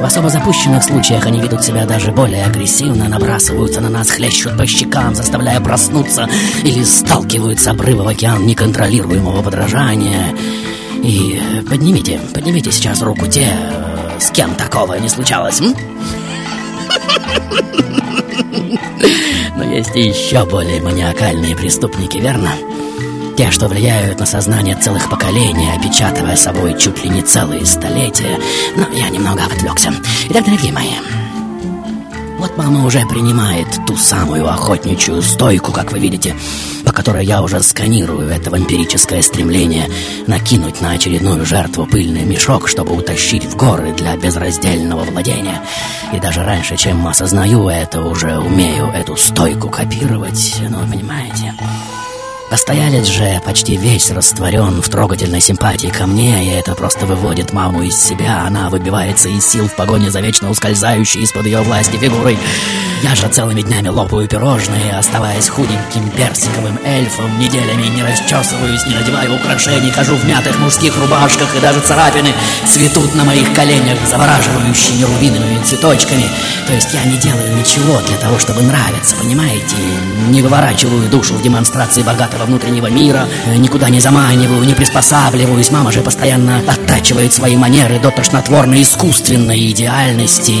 В 0.00 0.04
особо 0.04 0.30
запущенных 0.30 0.84
случаях 0.84 1.26
они 1.26 1.40
ведут 1.40 1.64
себя 1.64 1.84
даже 1.84 2.12
более 2.12 2.44
агрессивно, 2.44 3.08
набрасываются 3.08 3.80
на 3.80 3.88
нас, 3.88 4.10
хлещут 4.10 4.56
по 4.56 4.64
щекам, 4.64 5.16
заставляя 5.16 5.60
проснуться, 5.60 6.28
или 6.62 6.84
сталкивают 6.84 7.58
с 7.58 7.66
обрыва 7.66 8.04
в 8.04 8.08
океан 8.08 8.46
неконтролируемого 8.46 9.42
подражания. 9.42 10.36
И 11.02 11.42
поднимите, 11.68 12.20
поднимите 12.32 12.70
сейчас 12.70 13.02
руку 13.02 13.26
те, 13.26 13.48
с 14.18 14.30
кем 14.30 14.54
такого 14.54 14.94
не 14.94 15.08
случалось, 15.08 15.60
м? 15.60 15.74
Но 19.56 19.64
есть 19.64 19.94
и 19.94 20.02
еще 20.08 20.44
более 20.44 20.80
маниакальные 20.80 21.56
преступники, 21.56 22.18
верно? 22.18 22.50
Те, 23.36 23.50
что 23.50 23.68
влияют 23.68 24.20
на 24.20 24.26
сознание 24.26 24.76
целых 24.76 25.08
поколений, 25.08 25.70
опечатывая 25.76 26.36
собой 26.36 26.78
чуть 26.78 27.02
ли 27.02 27.10
не 27.10 27.22
целые 27.22 27.64
столетия. 27.64 28.38
Но 28.76 28.86
я 28.92 29.08
немного 29.08 29.44
отвлекся. 29.44 29.92
Итак, 30.28 30.44
дорогие 30.44 30.72
мои, 30.72 30.92
вот 32.42 32.56
мама 32.56 32.84
уже 32.84 33.06
принимает 33.06 33.68
ту 33.86 33.96
самую 33.96 34.48
охотничью 34.48 35.22
стойку, 35.22 35.70
как 35.70 35.92
вы 35.92 36.00
видите, 36.00 36.34
по 36.84 36.92
которой 36.92 37.24
я 37.24 37.40
уже 37.40 37.62
сканирую 37.62 38.28
это 38.28 38.50
вампирическое 38.50 39.22
стремление 39.22 39.88
накинуть 40.26 40.80
на 40.80 40.90
очередную 40.90 41.46
жертву 41.46 41.86
пыльный 41.86 42.24
мешок, 42.24 42.66
чтобы 42.66 42.96
утащить 42.96 43.44
в 43.44 43.54
горы 43.54 43.92
для 43.92 44.16
безраздельного 44.16 45.04
владения. 45.04 45.62
И 46.12 46.18
даже 46.18 46.42
раньше, 46.42 46.76
чем 46.76 47.06
осознаю 47.06 47.68
это, 47.68 48.02
уже 48.02 48.36
умею 48.40 48.86
эту 48.86 49.16
стойку 49.16 49.68
копировать, 49.68 50.56
ну, 50.68 50.78
понимаете... 50.90 51.54
Постоялец 52.52 53.06
же 53.06 53.40
почти 53.46 53.78
весь 53.78 54.10
растворен 54.10 54.82
в 54.82 54.88
трогательной 54.90 55.40
симпатии 55.40 55.86
ко 55.86 56.06
мне, 56.06 56.44
и 56.44 56.50
это 56.50 56.74
просто 56.74 57.06
выводит 57.06 57.54
маму 57.54 57.80
из 57.80 57.96
себя. 57.96 58.44
Она 58.46 58.68
выбивается 58.68 59.30
из 59.30 59.46
сил 59.46 59.68
в 59.68 59.74
погоне 59.74 60.10
за 60.10 60.20
вечно 60.20 60.50
ускользающей 60.50 61.22
из-под 61.22 61.46
ее 61.46 61.62
власти 61.62 61.96
фигурой. 61.96 62.38
Я 63.02 63.14
же 63.14 63.26
целыми 63.28 63.62
днями 63.62 63.88
лопаю 63.88 64.28
пирожные, 64.28 64.92
оставаясь 64.98 65.48
худеньким 65.48 66.10
персиковым 66.10 66.78
эльфом, 66.84 67.38
неделями 67.38 67.86
не 67.86 68.02
расчесываюсь, 68.02 68.86
не 68.86 68.96
надеваю 68.96 69.34
украшений, 69.34 69.90
хожу 69.90 70.14
в 70.14 70.24
мятых 70.26 70.58
мужских 70.58 70.94
рубашках, 70.98 71.56
и 71.56 71.60
даже 71.60 71.80
царапины 71.80 72.34
цветут 72.66 73.14
на 73.14 73.24
моих 73.24 73.52
коленях 73.54 73.98
завораживающими 74.06 75.04
рубиновыми 75.04 75.64
цветочками. 75.64 76.28
То 76.66 76.74
есть 76.74 76.92
я 76.92 77.02
не 77.04 77.16
делаю 77.16 77.56
ничего 77.56 77.98
для 78.06 78.18
того, 78.18 78.38
чтобы 78.38 78.60
нравиться, 78.60 79.16
понимаете? 79.16 79.76
Не 80.28 80.42
выворачиваю 80.42 81.08
душу 81.08 81.34
в 81.34 81.42
демонстрации 81.42 82.02
богатого 82.02 82.41
внутреннего 82.44 82.88
мира, 82.88 83.26
никуда 83.56 83.88
не 83.88 84.00
заманиваю, 84.00 84.62
не 84.64 84.74
приспосабливаюсь. 84.74 85.70
Мама 85.70 85.92
же 85.92 86.00
постоянно 86.00 86.60
оттачивает 86.66 87.32
свои 87.32 87.56
манеры 87.56 87.98
до 87.98 88.10
тошнотворной 88.10 88.82
искусственной 88.82 89.70
идеальности. 89.70 90.56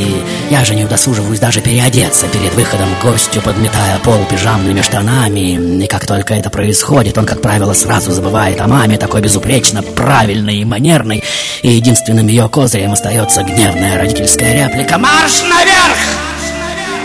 Я 0.50 0.64
же 0.64 0.74
не 0.74 0.84
удосуживаюсь 0.84 1.40
даже 1.40 1.60
переодеться 1.60 2.26
перед 2.28 2.54
выходом 2.54 2.88
к 2.96 3.04
гостю, 3.04 3.40
подметая 3.40 3.98
пол 3.98 4.24
пижамными 4.30 4.80
штанами. 4.80 5.82
И 5.84 5.86
как 5.86 6.06
только 6.06 6.34
это 6.34 6.50
происходит, 6.50 7.18
он, 7.18 7.26
как 7.26 7.40
правило, 7.40 7.72
сразу 7.72 8.12
забывает 8.12 8.60
о 8.60 8.66
маме, 8.66 8.98
такой 8.98 9.20
безупречно 9.20 9.82
правильной 9.82 10.58
и 10.58 10.64
манерной. 10.64 11.22
И 11.62 11.70
единственным 11.70 12.26
ее 12.26 12.48
козырем 12.48 12.92
остается 12.92 13.42
гневная 13.42 13.98
родительская 13.98 14.66
реплика 14.66 14.98
«Марш 14.98 15.42
наверх! 15.42 15.98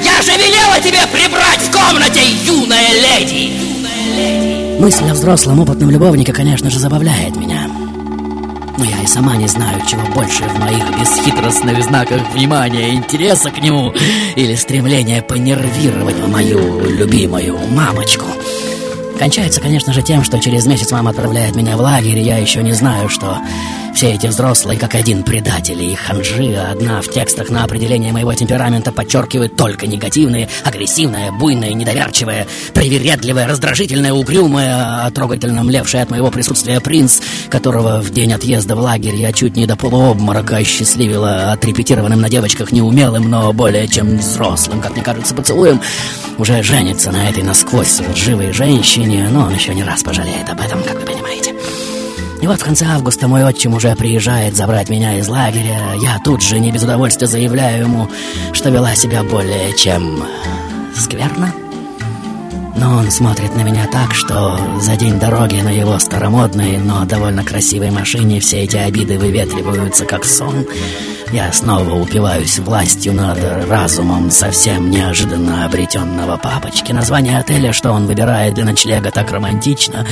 Я 0.04 0.22
же 0.22 0.32
велела 0.32 0.80
тебе 0.80 1.00
прибрать 1.12 1.60
в 1.60 1.72
комнате, 1.72 2.22
юная 2.46 2.94
леди!» 2.94 4.67
Мысль 4.80 5.10
о 5.10 5.14
взрослом 5.16 5.60
опытном 5.60 5.90
любовнике, 5.90 6.32
конечно 6.32 6.70
же, 6.70 6.78
забавляет 6.78 7.36
меня. 7.36 7.68
Но 8.78 8.86
я 8.86 9.02
и 9.02 9.08
сама 9.08 9.36
не 9.36 9.48
знаю, 9.48 9.82
чего 9.88 10.04
больше 10.14 10.44
в 10.44 10.60
моих 10.60 10.84
бесхитростных 11.00 11.84
знаках 11.84 12.22
внимания, 12.32 12.94
интереса 12.94 13.50
к 13.50 13.60
нему 13.60 13.92
или 14.36 14.54
стремления 14.54 15.24
понервировать 15.24 16.16
мою 16.28 16.80
любимую 16.86 17.58
мамочку. 17.72 18.26
Кончается, 19.18 19.62
конечно 19.62 19.94
же, 19.94 20.04
тем, 20.04 20.24
что 20.24 20.40
через 20.40 20.68
месяц 20.68 20.92
мама 20.92 21.10
отправляет 21.10 21.56
меня 21.56 21.76
в 21.76 21.82
лагерь, 21.82 22.20
и 22.20 22.24
я 22.24 22.38
еще 22.38 22.62
не 22.62 22.74
знаю, 22.74 23.10
что 23.10 23.40
все 23.98 24.12
эти 24.12 24.28
взрослые 24.28 24.78
как 24.78 24.94
один 24.94 25.24
предатели 25.24 25.86
и 25.86 25.96
ханжи, 25.96 26.54
а 26.54 26.72
одна 26.72 27.02
в 27.02 27.10
текстах 27.10 27.50
на 27.50 27.64
определение 27.64 28.14
моего 28.14 28.32
темперамента 28.32 28.92
подчеркивает 28.92 29.56
только 29.56 29.88
негативные, 29.88 30.50
агрессивное, 30.64 31.32
буйное, 31.32 31.74
недоверчивое, 31.74 32.46
привередливое, 32.76 33.48
раздражительное, 33.48 34.14
угрюмое, 34.14 35.04
а 35.04 35.10
трогательно 35.10 35.64
млевшее 35.64 36.04
от 36.04 36.12
моего 36.12 36.30
присутствия 36.30 36.80
принц, 36.80 37.22
которого 37.50 38.00
в 38.00 38.12
день 38.12 38.34
отъезда 38.34 38.76
в 38.76 38.82
лагерь 38.82 39.16
я 39.16 39.34
чуть 39.34 39.56
не 39.56 39.66
до 39.66 39.76
полуобморока 39.76 40.58
осчастливила 40.58 41.54
отрепетированным 41.54 42.22
на 42.22 42.30
девочках 42.30 42.72
неумелым, 42.72 43.28
но 43.32 43.52
более 43.52 43.88
чем 43.88 44.20
взрослым, 44.20 44.80
как 44.80 44.94
мне 44.94 45.02
кажется, 45.02 45.34
поцелуем, 45.34 45.82
уже 46.38 46.62
женится 46.62 47.12
на 47.12 47.28
этой 47.32 47.42
насквозь 47.42 48.00
лживой 48.02 48.54
женщине, 48.54 49.28
но 49.32 49.48
он 49.48 49.56
еще 49.56 49.74
не 49.74 49.84
раз 49.84 50.04
пожалеет 50.04 50.48
об 50.52 50.62
этом, 50.62 50.84
как 50.84 51.00
вы 51.00 51.08
понимаете. 51.08 51.56
И 52.42 52.48
вот 52.48 52.60
в 52.60 52.64
конце 52.64 52.86
августа 52.86 53.28
мой 53.28 53.44
отчим 53.44 53.74
уже 53.74 53.96
приезжает 53.96 54.56
забрать 54.56 54.90
меня 54.90 55.18
из 55.18 55.28
лагеря. 55.28 55.94
Я 56.02 56.20
тут 56.24 56.42
же 56.42 56.60
не 56.60 56.72
без 56.72 56.84
удовольствия 56.84 57.28
заявляю 57.28 57.86
ему, 57.86 58.10
что 58.54 58.70
вела 58.70 58.96
себя 58.96 59.24
более 59.24 59.74
чем 59.74 60.24
скверно. 60.96 61.54
Но 62.78 62.98
он 62.98 63.10
смотрит 63.10 63.56
на 63.56 63.62
меня 63.62 63.88
так, 63.88 64.14
что 64.14 64.60
за 64.80 64.96
день 64.96 65.20
дороги 65.20 65.62
на 65.62 65.70
его 65.70 65.98
старомодной, 65.98 66.78
но 66.78 67.06
довольно 67.06 67.44
красивой 67.44 67.90
машине 67.90 68.40
все 68.40 68.64
эти 68.64 68.78
обиды 68.78 69.18
выветриваются 69.18 70.06
как 70.06 70.26
сон. 70.26 70.66
Я 71.32 71.52
снова 71.52 71.96
упиваюсь 72.00 72.60
властью 72.60 73.14
над 73.14 73.40
разумом 73.68 74.32
совсем 74.32 74.90
неожиданно 74.90 75.66
обретенного 75.66 76.38
папочки. 76.38 76.92
Название 76.92 77.40
отеля, 77.40 77.74
что 77.74 77.92
он 77.92 78.06
выбирает 78.06 78.54
для 78.54 78.64
ночлега, 78.64 79.12
так 79.12 79.32
романтично. 79.32 80.06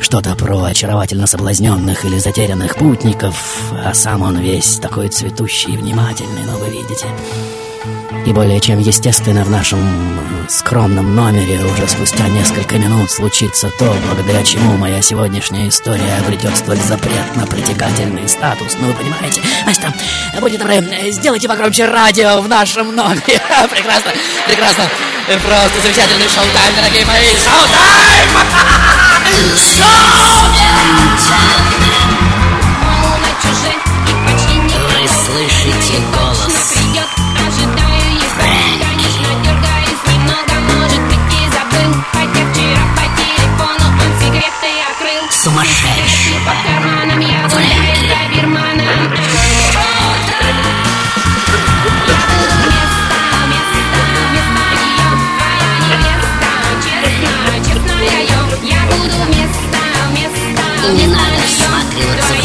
Что-то 0.00 0.36
про 0.36 0.64
очаровательно 0.64 1.26
соблазненных 1.26 2.04
или 2.04 2.18
затерянных 2.18 2.76
путников. 2.76 3.72
А 3.84 3.92
сам 3.94 4.22
он 4.22 4.38
весь 4.38 4.76
такой 4.76 5.08
цветущий 5.08 5.74
и 5.74 5.78
внимательный, 5.78 6.44
но 6.46 6.58
вы 6.58 6.66
видите... 6.66 7.06
И 8.26 8.32
более 8.32 8.60
чем 8.60 8.78
естественно 8.78 9.44
в 9.44 9.50
нашем 9.50 9.78
скромном 10.48 11.14
номере 11.14 11.58
уже 11.64 11.88
спустя 11.88 12.28
несколько 12.28 12.76
минут 12.76 13.10
случится 13.10 13.70
то, 13.78 13.96
благодаря 14.06 14.44
чему 14.44 14.76
моя 14.76 15.02
сегодняшняя 15.02 15.68
история 15.68 16.18
обретет 16.24 16.56
столь 16.56 16.78
запретно 16.78 17.46
притягательный 17.46 18.28
статус. 18.28 18.76
Ну, 18.80 18.88
вы 18.88 18.94
понимаете? 18.94 19.40
Мастер, 19.66 19.92
будьте 20.40 20.58
добры, 20.58 20.84
сделайте 21.10 21.48
погромче 21.48 21.86
радио 21.86 22.40
в 22.40 22.48
нашем 22.48 22.94
номере. 22.94 23.40
прекрасно, 23.70 24.12
прекрасно. 24.46 24.84
Просто 25.26 25.80
замечательный 25.82 26.28
шоу-тайм, 26.28 26.74
дорогие 26.76 27.06
мои. 27.06 27.28
Шоу-тайм! 27.28 28.28
Вы 35.00 35.08
слышите 35.08 36.00
голос? 36.14 36.31
Не 60.92 61.06
надо 61.06 61.36
всматриваться 61.46 62.34
в 62.34 62.44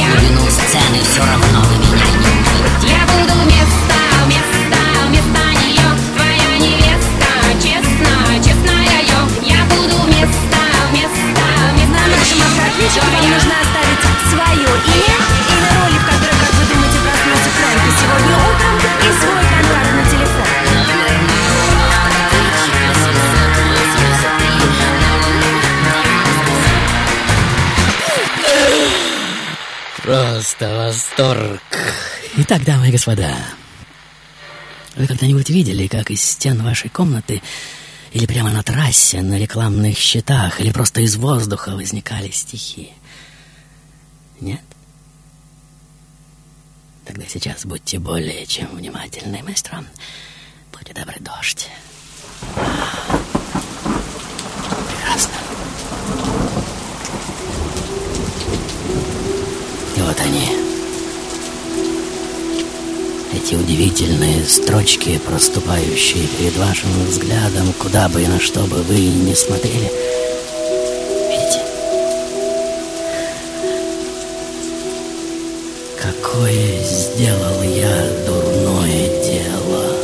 сцены, 0.50 1.02
все 1.04 1.20
равно 1.20 1.60
меня 1.92 2.06
не 2.06 2.28
увидите. 2.28 2.96
Я 2.96 3.04
буду 3.12 3.36
место, 3.44 4.00
место, 4.26 4.80
место 5.10 5.42
нее, 5.62 5.88
твоя 6.16 6.58
невеста, 6.58 7.28
честно, 7.62 8.36
честная 8.38 9.02
я. 9.04 9.28
Я 9.44 9.66
буду 9.66 10.08
место, 10.08 10.60
место, 10.94 11.44
место 11.76 11.92
На 11.92 12.08
нашем 12.08 12.42
автоответчике 12.42 13.67
Просто 30.58 30.76
восторг. 30.76 31.62
Итак, 32.38 32.64
дамы 32.64 32.90
и 32.90 32.92
господа, 32.92 33.36
вы 34.96 35.06
когда-нибудь 35.06 35.50
видели, 35.50 35.86
как 35.88 36.10
из 36.10 36.24
стен 36.24 36.64
вашей 36.64 36.90
комнаты 36.90 37.44
или 38.12 38.26
прямо 38.26 38.50
на 38.50 38.64
трассе, 38.64 39.22
на 39.22 39.38
рекламных 39.38 39.98
щитах, 39.98 40.60
или 40.60 40.72
просто 40.72 41.02
из 41.02 41.16
воздуха 41.16 41.76
возникали 41.76 42.32
стихи? 42.32 42.92
Нет? 44.40 44.62
Тогда 47.06 47.26
сейчас 47.28 47.64
будьте 47.66 48.00
более 48.00 48.48
чем 48.48 48.76
внимательны, 48.76 49.44
мастер. 49.44 49.84
Будьте 50.72 50.94
добры, 50.94 51.20
дождь. 51.20 51.70
Прекрасно. 54.88 55.47
Вот 60.08 60.20
они. 60.22 60.48
Эти 63.34 63.56
удивительные 63.56 64.46
строчки, 64.46 65.20
проступающие 65.26 66.28
перед 66.28 66.56
вашим 66.58 66.90
взглядом, 67.08 67.74
куда 67.78 68.08
бы 68.08 68.22
и 68.22 68.28
на 68.28 68.40
что 68.40 68.62
бы 68.62 68.78
вы 68.84 69.00
ни 69.00 69.34
смотрели. 69.34 69.92
Видите? 71.30 71.62
Какое 76.02 76.84
сделал 76.84 77.62
я 77.64 78.10
дурное 78.26 79.24
дело. 79.26 79.96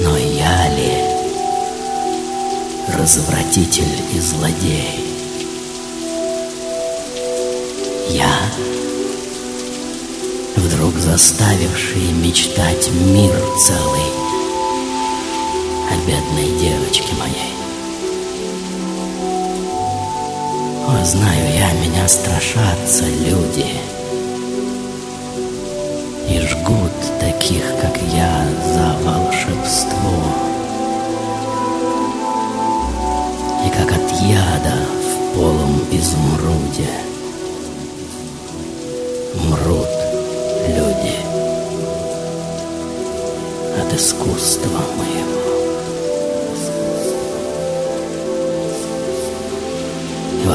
Но 0.00 0.16
я 0.18 0.68
ли 0.76 0.92
развратитель 2.94 3.96
и 4.14 4.20
злодей? 4.20 5.07
Я, 8.10 8.30
вдруг 10.56 10.94
заставивший 10.96 12.10
мечтать 12.12 12.90
мир 12.90 13.34
целый 13.58 14.08
о 15.90 16.06
бедной 16.06 16.58
девочке 16.58 17.12
моей. 17.18 17.54
О, 20.86 21.04
знаю 21.04 21.54
я, 21.54 21.70
меня 21.86 22.08
страшатся 22.08 23.04
люди. 23.04 23.66
И 26.30 26.40
жгут 26.46 27.20
таких, 27.20 27.62
как 27.82 27.98
я, 28.14 28.46
за 28.72 28.96
волшебство. 29.04 30.22
И 33.66 33.70
как 33.70 33.92
от 33.92 34.22
яда 34.22 34.76
в 35.02 35.34
полом 35.36 35.82
изумруде 35.92 37.07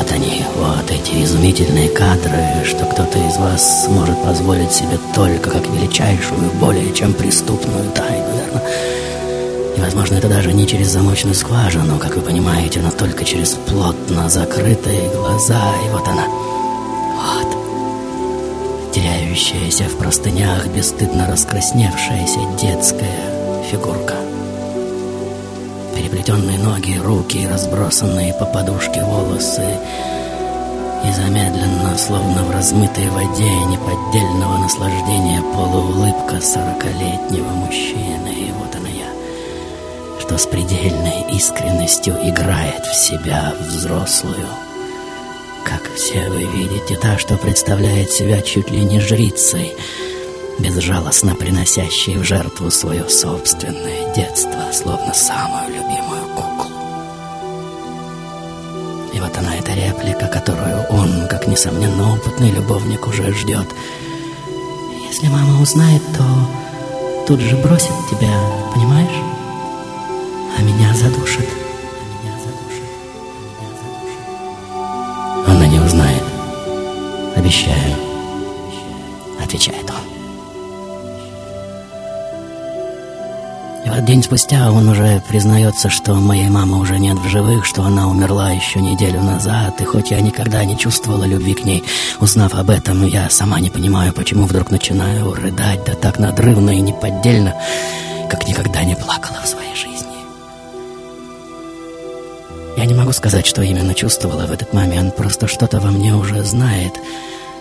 вот 0.04 0.12
они, 0.12 0.44
вот 0.56 0.92
эти 0.92 1.24
изумительные 1.24 1.88
кадры, 1.90 2.66
что 2.66 2.86
кто-то 2.86 3.18
из 3.20 3.38
вас 3.38 3.88
может 3.90 4.22
позволить 4.22 4.72
себе 4.72 5.00
только 5.16 5.50
как 5.50 5.66
величайшую, 5.68 6.52
более 6.60 6.94
чем 6.94 7.14
преступную 7.14 7.90
тайну, 7.92 8.28
верно? 8.36 8.62
И, 9.78 9.80
возможно, 9.80 10.16
это 10.16 10.28
даже 10.28 10.52
не 10.52 10.68
через 10.68 10.88
замочную 10.88 11.36
скважину, 11.36 12.00
как 12.00 12.16
вы 12.16 12.22
понимаете, 12.22 12.82
но 12.82 12.92
только 12.92 13.24
через 13.24 13.52
плотно 13.52 14.30
закрытые 14.30 15.10
глаза. 15.10 15.62
И 15.86 15.90
вот 15.90 16.06
она, 16.08 16.26
вот, 17.16 18.94
теряющаяся 18.94 19.86
в 19.86 19.98
простынях, 19.98 20.68
бесстыдно 20.68 21.28
раскрасневшаяся 21.28 22.40
детская 22.60 23.64
фигурка. 23.72 24.23
Переплетенные 26.14 26.60
ноги, 26.60 27.00
руки, 27.04 27.48
разбросанные 27.52 28.36
по 28.36 28.46
подушке 28.46 29.04
волосы 29.04 29.66
и 31.04 31.12
замедленно, 31.12 31.98
словно 31.98 32.44
в 32.44 32.52
размытой 32.52 33.10
воде 33.10 33.50
неподдельного 33.50 34.60
наслаждения 34.60 35.42
полуулыбка 35.42 36.40
сорокалетнего 36.40 37.50
мужчины. 37.50 38.30
И 38.32 38.52
вот 38.52 38.76
она 38.76 38.90
я, 38.90 39.10
что 40.20 40.38
с 40.38 40.46
предельной 40.46 41.36
искренностью 41.36 42.14
играет 42.22 42.86
в 42.86 42.96
себя 42.96 43.56
взрослую. 43.60 44.48
Как 45.64 45.90
все 45.96 46.30
вы 46.30 46.44
видите, 46.44 46.96
та, 46.96 47.18
что 47.18 47.38
представляет 47.38 48.12
себя 48.12 48.42
чуть 48.42 48.70
ли 48.70 48.82
не 48.82 49.00
жрицей, 49.00 49.76
безжалостно 50.60 51.36
приносящей 51.36 52.18
в 52.18 52.24
жертву 52.24 52.70
свое 52.72 53.08
собственное 53.10 54.14
детство, 54.14 54.72
словно 54.72 55.14
самую 55.14 55.68
любимую 55.70 56.28
куклу. 56.36 56.72
И 59.14 59.20
вот 59.20 59.38
она, 59.38 59.56
эта 59.56 59.74
реплика, 59.74 60.28
которую 60.28 60.86
он, 60.90 61.28
как 61.28 61.48
несомненно 61.48 62.14
опытный 62.14 62.52
любовник, 62.52 63.08
уже 63.08 63.34
ждет. 63.34 63.68
Если 65.08 65.28
мама 65.28 65.62
узнает, 65.62 66.02
то 66.18 66.24
тут 67.28 67.40
же 67.40 67.56
бросит 67.58 67.94
тебя, 68.10 68.34
понимаешь? 68.74 69.22
А 70.58 70.62
меня 70.62 70.94
задушит. 70.96 71.48
Она 75.48 75.68
не 75.68 75.80
узнает. 75.80 76.24
Обещаю. 77.36 77.96
Отвечает 79.44 79.90
он. 79.90 79.93
День 84.02 84.24
спустя 84.24 84.72
он 84.72 84.90
уже 84.90 85.22
признается, 85.28 85.90
что 85.90 86.14
моей 86.16 86.50
мамы 86.50 86.80
уже 86.80 86.98
нет 87.00 87.18
в 87.18 87.28
живых, 87.28 87.66
что 87.66 87.84
она 87.84 88.08
умерла 88.08 88.52
еще 88.52 88.80
неделю 88.80 89.22
назад, 89.22 89.80
и 89.82 89.84
хоть 89.84 90.12
я 90.12 90.22
никогда 90.22 90.64
не 90.66 90.78
чувствовала 90.78 91.26
любви 91.26 91.54
к 91.54 91.64
ней, 91.64 91.84
узнав 92.20 92.56
об 92.56 92.70
этом, 92.70 93.06
я 93.06 93.30
сама 93.30 93.60
не 93.60 93.70
понимаю, 93.70 94.14
почему 94.14 94.46
вдруг 94.46 94.72
начинаю 94.72 95.34
рыдать, 95.34 95.84
да 95.86 95.94
так 95.94 96.20
надрывно 96.20 96.72
и 96.72 96.82
неподдельно, 96.82 97.56
как 98.30 98.48
никогда 98.48 98.84
не 98.84 98.96
плакала 98.96 99.40
в 99.44 99.48
своей 99.48 99.76
жизни. 99.76 100.18
Я 102.78 102.86
не 102.86 102.94
могу 102.94 103.12
сказать, 103.12 103.46
что 103.46 103.62
именно 103.62 103.94
чувствовала 103.94 104.46
в 104.48 104.52
этот 104.52 104.74
момент, 104.74 105.16
просто 105.16 105.48
что-то 105.48 105.80
во 105.80 105.92
мне 105.92 106.16
уже 106.16 106.44
знает— 106.44 106.94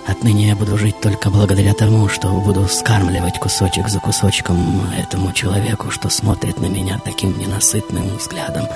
Отныне 0.07 0.49
я 0.49 0.57
буду 0.57 0.77
жить 0.77 1.01
только 1.01 1.31
благодаря 1.31 1.75
тому, 1.75 2.09
что 2.09 2.29
буду 2.29 2.67
скармливать 2.67 3.39
кусочек 3.39 3.89
за 3.89 4.01
кусочком 4.01 4.91
этому 4.99 5.33
человеку, 5.33 5.91
что 5.91 6.11
смотрит 6.11 6.61
на 6.61 6.67
меня 6.67 7.01
таким 7.05 7.39
ненасытным 7.39 8.17
взглядом 8.17 8.67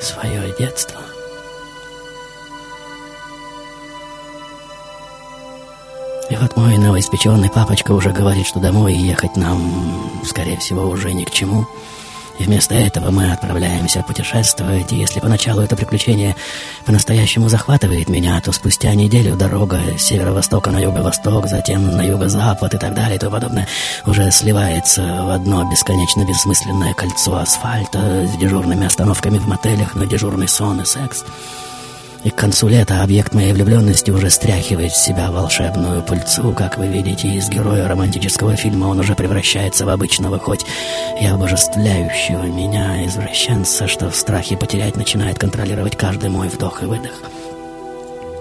свое 0.00 0.54
детство. 0.58 1.00
И 6.30 6.36
вот 6.36 6.56
мой 6.56 6.78
новоиспеченный 6.78 7.50
папочка 7.50 7.92
уже 7.92 8.10
говорит, 8.10 8.46
что 8.46 8.60
домой 8.60 8.94
ехать 8.94 9.36
нам, 9.36 10.22
скорее 10.24 10.58
всего, 10.58 10.88
уже 10.88 11.12
ни 11.12 11.24
к 11.24 11.30
чему— 11.30 11.66
и 12.40 12.44
вместо 12.44 12.74
этого 12.74 13.10
мы 13.10 13.32
отправляемся 13.32 14.02
путешествовать, 14.02 14.92
и 14.92 14.96
если 14.96 15.20
поначалу 15.20 15.60
это 15.60 15.76
приключение 15.76 16.34
по-настоящему 16.86 17.50
захватывает 17.50 18.08
меня, 18.08 18.40
то 18.40 18.50
спустя 18.50 18.94
неделю 18.94 19.36
дорога 19.36 19.78
с 19.98 20.02
северо-востока 20.04 20.70
на 20.70 20.78
юго-восток, 20.78 21.48
затем 21.48 21.86
на 21.94 22.02
юго-запад 22.02 22.72
и 22.72 22.78
так 22.78 22.94
далее 22.94 23.16
и 23.16 23.18
тому 23.18 23.32
подобное 23.32 23.68
уже 24.06 24.30
сливается 24.30 25.02
в 25.02 25.30
одно 25.30 25.70
бесконечно 25.70 26.24
бессмысленное 26.24 26.94
кольцо 26.94 27.36
асфальта 27.36 28.26
с 28.26 28.38
дежурными 28.38 28.86
остановками 28.86 29.36
в 29.36 29.46
мотелях 29.46 29.94
на 29.94 30.06
дежурный 30.06 30.48
сон 30.48 30.80
и 30.80 30.86
секс. 30.86 31.24
И 32.22 32.28
к 32.28 32.34
концу 32.34 32.68
лета 32.68 33.02
объект 33.02 33.32
моей 33.32 33.52
влюбленности 33.54 34.10
уже 34.10 34.28
стряхивает 34.28 34.92
с 34.92 35.02
себя 35.02 35.30
волшебную 35.30 36.02
пыльцу. 36.02 36.52
Как 36.52 36.76
вы 36.76 36.86
видите, 36.86 37.28
из 37.28 37.48
героя 37.48 37.88
романтического 37.88 38.56
фильма 38.56 38.86
он 38.86 39.00
уже 39.00 39.14
превращается 39.14 39.86
в 39.86 39.88
обычного, 39.88 40.38
хоть 40.38 40.66
и 41.18 41.24
обожествляющего 41.24 42.42
меня 42.42 43.06
извращенца, 43.06 43.88
что 43.88 44.10
в 44.10 44.16
страхе 44.16 44.58
потерять 44.58 44.96
начинает 44.96 45.38
контролировать 45.38 45.96
каждый 45.96 46.28
мой 46.28 46.48
вдох 46.48 46.82
и 46.82 46.86
выдох. 46.86 47.14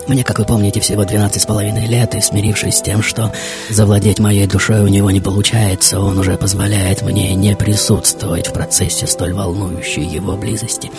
Мне, 0.09 0.23
как 0.23 0.39
вы 0.39 0.45
помните, 0.45 0.81
всего 0.81 1.05
12 1.05 1.41
с 1.41 1.45
половиной 1.45 1.85
лет, 1.85 2.15
и 2.15 2.21
смирившись 2.21 2.79
с 2.79 2.81
тем, 2.81 3.01
что 3.03 3.31
завладеть 3.69 4.19
моей 4.19 4.47
душой 4.47 4.81
у 4.81 4.87
него 4.87 5.11
не 5.11 5.21
получается, 5.21 5.99
он 6.01 6.17
уже 6.17 6.35
позволяет 6.35 7.03
мне 7.03 7.33
не 7.35 7.55
присутствовать 7.55 8.47
в 8.47 8.53
процессе 8.53 9.07
столь 9.07 9.33
волнующей 9.33 10.03
его 10.03 10.35
близости. 10.35 10.89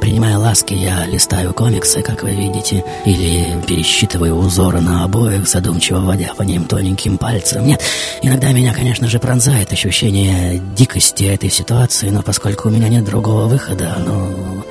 Принимая 0.00 0.38
ласки, 0.38 0.74
я 0.74 1.04
листаю 1.06 1.52
комиксы, 1.52 2.02
как 2.02 2.22
вы 2.22 2.30
видите, 2.30 2.84
или 3.04 3.60
пересчитываю 3.66 4.36
узоры 4.36 4.80
на 4.80 5.04
обоих, 5.04 5.48
задумчиво 5.48 6.00
водя 6.00 6.32
по 6.36 6.42
ним 6.42 6.64
тоненьким 6.64 7.18
пальцем. 7.18 7.66
Нет, 7.66 7.82
иногда 8.22 8.52
меня, 8.52 8.72
конечно 8.72 9.08
же, 9.08 9.18
пронзает 9.18 9.72
ощущение 9.72 10.58
дикости 10.76 11.24
этой 11.24 11.50
ситуации, 11.50 12.10
но 12.10 12.22
поскольку 12.22 12.68
у 12.68 12.70
меня 12.70 12.88
нет 12.88 13.04
другого 13.04 13.46
выхода, 13.46 13.94
оно 13.96 14.64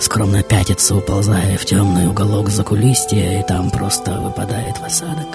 скромно 0.00 0.42
пятится, 0.42 0.94
уползая 0.94 1.56
в 1.56 1.64
темный 1.64 2.06
уголок 2.06 2.50
закулисья, 2.50 3.40
и 3.40 3.46
там 3.46 3.70
просто 3.70 4.12
выпадает 4.20 4.76
в 4.78 4.84
осадок. 4.84 5.26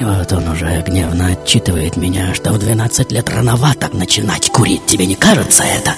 И 0.00 0.04
вот 0.04 0.32
он 0.32 0.48
уже 0.48 0.82
гневно 0.86 1.26
отчитывает 1.26 1.98
меня, 1.98 2.32
что 2.32 2.52
в 2.52 2.58
12 2.58 3.12
лет 3.12 3.28
рановато 3.28 3.94
начинать 3.94 4.50
курить. 4.50 4.86
Тебе 4.86 5.04
не 5.04 5.14
кажется 5.14 5.62
это? 5.62 5.92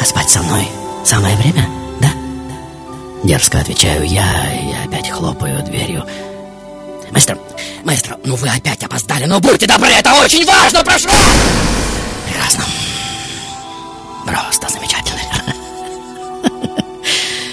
А 0.00 0.04
спать 0.04 0.30
со 0.30 0.42
мной 0.42 0.66
самое 1.04 1.36
время, 1.36 1.68
да? 2.00 2.10
Дерзко 3.24 3.60
отвечаю 3.60 4.06
я 4.06 4.24
и 4.52 4.86
опять 4.86 5.10
хлопаю 5.10 5.62
дверью. 5.64 6.04
Маэстро, 7.10 7.38
маэстро, 7.84 8.16
ну 8.24 8.36
вы 8.36 8.48
опять 8.48 8.82
опоздали, 8.84 9.24
но 9.24 9.40
будьте 9.40 9.66
добры, 9.66 9.88
это 9.88 10.12
очень 10.14 10.44
важно, 10.44 10.84
прошу! 10.84 11.08
Прекрасно. 12.26 12.64
Просто 14.26 14.68
замечательно. 14.68 15.18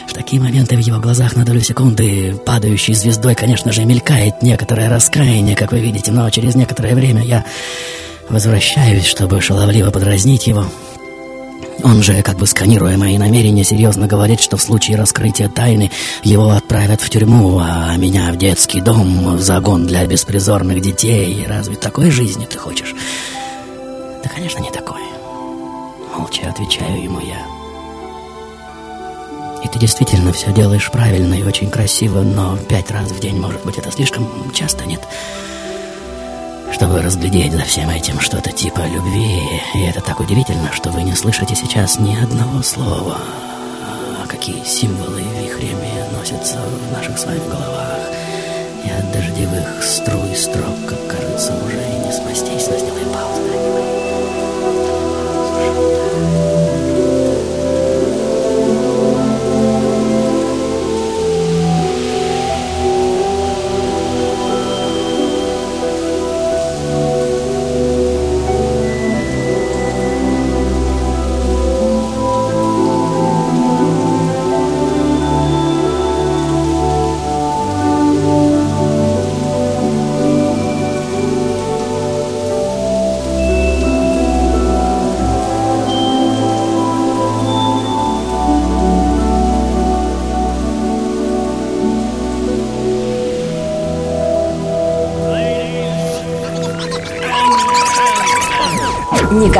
В 0.07 0.13
такие 0.13 0.41
моменты 0.41 0.75
в 0.75 0.79
его 0.79 0.99
глазах 0.99 1.35
на 1.35 1.45
долю 1.45 1.61
секунды 1.61 2.35
падающей 2.45 2.93
звездой, 2.93 3.35
конечно 3.35 3.71
же, 3.71 3.85
мелькает 3.85 4.41
некоторое 4.41 4.89
раскаяние, 4.89 5.55
как 5.55 5.71
вы 5.71 5.79
видите, 5.79 6.11
но 6.11 6.29
через 6.29 6.55
некоторое 6.55 6.95
время 6.95 7.23
я 7.23 7.45
возвращаюсь, 8.29 9.05
чтобы 9.05 9.41
шаловливо 9.41 9.91
подразнить 9.91 10.47
его. 10.47 10.65
Он 11.83 12.01
же, 12.01 12.21
как 12.21 12.37
бы 12.37 12.47
сканируя 12.47 12.97
мои 12.97 13.17
намерения, 13.17 13.63
серьезно 13.63 14.07
говорит, 14.07 14.39
что 14.39 14.57
в 14.57 14.61
случае 14.61 14.97
раскрытия 14.97 15.49
тайны 15.49 15.91
его 16.23 16.51
отправят 16.51 17.01
в 17.01 17.09
тюрьму, 17.09 17.59
а 17.61 17.95
меня 17.97 18.31
в 18.31 18.37
детский 18.37 18.81
дом, 18.81 19.35
в 19.35 19.41
загон 19.41 19.85
для 19.85 20.05
беспризорных 20.05 20.81
детей. 20.81 21.45
Разве 21.47 21.75
такой 21.75 22.11
жизни 22.11 22.45
ты 22.45 22.57
хочешь? 22.57 22.95
Да, 24.23 24.29
конечно, 24.29 24.59
не 24.59 24.71
такой. 24.71 25.01
Молча 26.17 26.49
отвечаю 26.49 27.03
ему 27.03 27.19
я. 27.19 27.45
И 29.63 29.67
ты 29.67 29.79
действительно 29.79 30.31
все 30.31 30.53
делаешь 30.53 30.89
правильно 30.91 31.33
и 31.33 31.43
очень 31.43 31.69
красиво, 31.69 32.21
но 32.21 32.57
пять 32.69 32.91
раз 32.91 33.11
в 33.11 33.19
день, 33.19 33.39
может 33.39 33.63
быть, 33.65 33.77
это 33.77 33.91
слишком 33.91 34.27
часто, 34.53 34.85
нет? 34.85 35.01
Нет 35.01 35.09
чтобы 36.75 37.01
разглядеть 37.01 37.53
за 37.53 37.63
всем 37.63 37.89
этим 37.89 38.19
что-то 38.19 38.51
типа 38.51 38.81
любви. 38.81 39.41
И 39.75 39.83
это 39.83 40.01
так 40.01 40.19
удивительно, 40.19 40.73
что 40.73 40.89
вы 40.91 41.03
не 41.03 41.15
слышите 41.15 41.55
сейчас 41.55 41.99
ни 41.99 42.13
одного 42.13 42.61
слова. 42.63 43.17
какие 44.27 44.61
символы 44.65 45.21
вихрями 45.39 46.03
носятся 46.11 46.59
в 46.59 46.91
наших 46.91 47.17
с 47.17 47.25
вами 47.25 47.39
головах. 47.47 47.99
И 48.83 48.89
от 48.89 49.09
дождевых 49.13 49.81
струй 49.83 50.35
строк, 50.35 50.75
как 50.89 51.24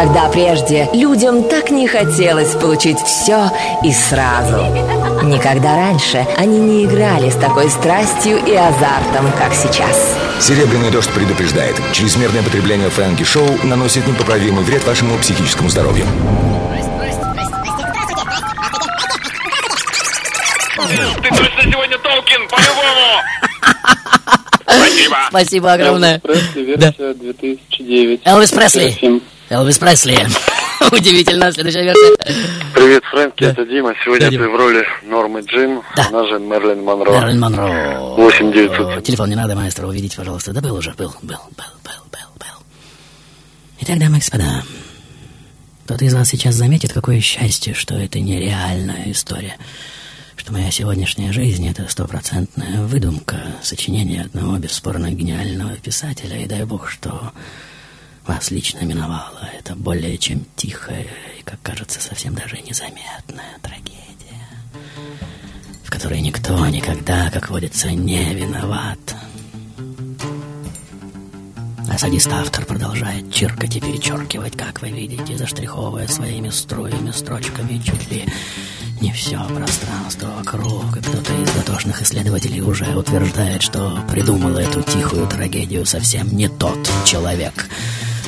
Никогда 0.06 0.30
прежде 0.30 0.88
людям 0.94 1.50
так 1.50 1.72
не 1.72 1.88
хотелось 1.88 2.54
получить 2.54 3.00
все 3.00 3.50
и 3.84 3.92
сразу. 3.92 4.64
Никогда 5.24 5.76
раньше 5.76 6.28
они 6.38 6.60
не 6.60 6.86
играли 6.86 7.32
с 7.32 7.36
такой 7.36 7.72
страстью 7.72 8.38
и 8.38 8.54
азартом, 8.54 9.32
как 9.36 9.52
сейчас. 9.56 10.16
Серебряный 10.40 10.92
дождь 10.92 11.10
предупреждает. 11.10 11.76
Чрезмерное 11.92 12.44
потребление 12.44 12.92
Фрэнки 12.92 13.24
Шоу 13.24 13.48
наносит 13.64 14.06
непоправимый 14.06 14.64
вред 14.64 14.86
вашему 14.86 15.18
психическому 15.18 15.70
здоровью. 15.70 16.06
Ты 21.24 21.30
точно 21.30 21.64
сегодня 21.64 21.98
Толкин, 21.98 22.48
по-любому! 22.48 23.22
Спасибо. 24.68 25.18
Спасибо 25.30 25.74
огромное. 25.74 26.20
Пресли, 26.20 26.62
версия 26.62 27.14
2009. 27.16 28.22
Элвис 28.24 28.52
Пресли. 28.52 29.22
Элвис 29.50 29.78
Пресли. 29.78 30.18
Удивительно. 30.92 31.52
Следующая 31.52 31.84
версия. 31.84 32.16
Привет, 32.74 33.04
Фрэнки, 33.06 33.44
это 33.44 33.66
Дима. 33.66 33.94
Сегодня 34.04 34.32
Да, 34.32 34.38
ты 34.38 34.50
в 34.50 34.56
роли 34.56 34.86
Нормы 35.04 35.42
Джин, 35.42 35.82
она 35.96 36.28
же 36.28 36.40
Мерлин 36.40 36.84
Монро. 36.84 37.12
Мерлин 37.12 37.40
Монро. 37.40 38.16
8900. 38.18 39.04
Телефон 39.04 39.30
не 39.30 39.36
надо, 39.36 39.56
маэстро, 39.56 39.88
увидите, 39.88 40.18
пожалуйста. 40.18 40.52
Да 40.52 40.62
был 40.62 40.76
уже, 40.76 40.92
был, 40.92 41.14
был, 41.22 41.40
был, 41.56 41.66
был, 41.84 42.04
был, 42.12 42.30
был. 42.40 42.66
Итак, 43.82 44.00
дамы 44.00 44.18
и 44.18 44.20
господа, 44.20 44.64
кто-то 45.86 46.06
из 46.06 46.14
вас 46.14 46.30
сейчас 46.30 46.56
заметит, 46.56 46.94
какое 46.94 47.20
счастье, 47.20 47.74
что 47.74 47.96
это 47.96 48.20
нереальная 48.20 49.12
история. 49.12 49.58
Что 50.36 50.54
моя 50.54 50.72
сегодняшняя 50.72 51.32
жизнь— 51.32 51.68
это 51.70 51.88
стопроцентная 51.88 52.82
выдумка, 52.82 53.38
сочинение 53.62 54.24
одного 54.24 54.58
бесспорно 54.58 55.12
гениального 55.12 55.76
писателя. 55.78 56.38
И 56.38 56.46
дай 56.46 56.66
бог, 56.66 56.90
что 56.90 57.32
вас 58.26 58.52
лично 58.52 58.84
миновало. 58.84 59.50
Это 59.58 59.76
более 59.76 60.18
чем 60.18 60.46
тихая 60.56 61.08
и, 61.40 61.44
как 61.44 61.62
кажется, 61.62 62.02
совсем 62.02 62.36
даже 62.36 62.58
незаметная 62.58 63.58
трагедия, 63.62 64.46
в 65.84 65.90
которой 65.90 66.22
никто 66.22 66.66
никогда, 66.68 67.30
как 67.32 67.50
водится, 67.50 67.90
не 67.90 68.34
виноват. 68.34 69.00
А 71.90 71.98
садист-автор 71.98 72.66
продолжает 72.66 73.32
чиркать 73.32 73.76
и 73.78 73.80
перечеркивать, 73.80 74.58
как 74.58 74.82
вы 74.82 74.90
видите, 74.90 75.38
заштриховывая 75.38 76.08
своими 76.08 76.50
струями, 76.50 77.12
строчками 77.12 77.78
чуть 77.78 78.12
ли 78.12 78.26
не 79.02 79.12
все 79.14 79.40
пространство 79.48 80.28
вокруг. 80.38 80.98
И 80.98 81.00
кто-то 81.00 81.34
из 81.42 81.52
дотошных 81.52 82.02
исследователей 82.02 82.62
уже 82.62 82.86
утверждает, 82.98 83.62
что 83.62 84.00
придумал 84.12 84.58
эту 84.58 84.82
тихую 84.82 85.28
трагедию 85.28 85.86
совсем 85.86 86.36
не 86.36 86.50
тот 86.50 86.78
человек, 87.06 87.70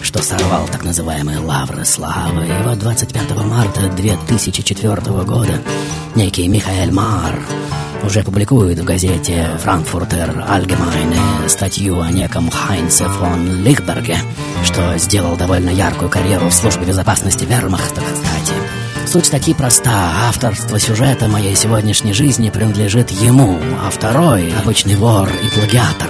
что 0.02 0.22
сорвал 0.22 0.68
так 0.68 0.84
называемые 0.84 1.40
лавры 1.40 1.86
славы. 1.86 2.46
И 2.46 2.64
вот 2.64 2.80
25 2.80 3.36
марта 3.46 3.90
2004 3.90 4.96
года 5.24 5.62
некий 6.16 6.48
Михаэль 6.48 6.92
Мар 6.92 7.40
уже 8.04 8.24
публикует 8.24 8.80
в 8.80 8.84
газете 8.84 9.48
«Франкфуртер 9.64 10.46
Allgemeine» 10.48 11.50
статью 11.50 12.02
о 12.02 12.12
неком 12.12 12.50
Хайнце 12.50 13.06
фон 13.06 13.64
Лихберге, 13.64 14.18
что 14.64 14.98
сделал 14.98 15.36
довольно 15.36 15.70
яркую 15.70 16.10
карьеру 16.10 16.50
в 16.50 16.54
службе 16.54 16.86
безопасности 16.86 17.46
вермахта, 17.46 18.02
кстати. 18.02 18.54
Суть 19.08 19.26
статьи 19.26 19.54
проста. 19.54 20.28
Авторство 20.28 20.80
сюжета 20.80 21.28
моей 21.28 21.56
сегодняшней 21.56 22.14
жизни 22.14 22.50
принадлежит 22.50 23.10
ему, 23.10 23.58
а 23.82 23.90
второй— 23.90 24.54
обычный 24.62 24.96
вор 24.96 25.30
и 25.30 25.50
плагиатор. 25.50 26.10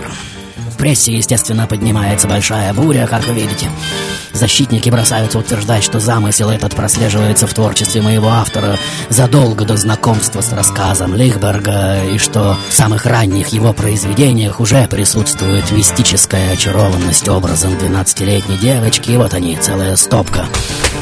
В 0.78 0.80
прессе, 0.80 1.12
естественно, 1.12 1.66
поднимается 1.66 2.28
большая 2.28 2.72
буря, 2.72 3.08
как 3.08 3.26
вы 3.26 3.34
видите. 3.34 3.68
Защитники 4.32 4.92
бросаются 4.92 5.40
утверждать, 5.40 5.84
что 5.84 6.00
замысел 6.00 6.52
этот 6.52 6.76
прослеживается 6.76 7.48
в 7.48 7.54
творчестве 7.56 8.04
моего 8.04 8.30
автора 8.30 8.78
задолго 9.10 9.66
до 9.66 9.76
знакомства 9.76 10.42
с 10.42 10.54
рассказом 10.54 11.16
Лихберга, 11.16 12.04
и 12.14 12.20
что 12.20 12.56
в 12.70 12.74
самых 12.76 13.08
ранних 13.08 13.48
его 13.48 13.74
произведениях 13.74 14.60
уже 14.60 14.88
присутствует 14.88 15.72
мистическая 15.72 16.52
очарованность 16.52 17.28
образом 17.28 17.74
12-летней 17.74 18.60
девочки, 18.60 19.10
и 19.10 19.18
вот 19.18 19.34
они, 19.34 19.58
целая 19.58 19.96
стопка 19.96 20.46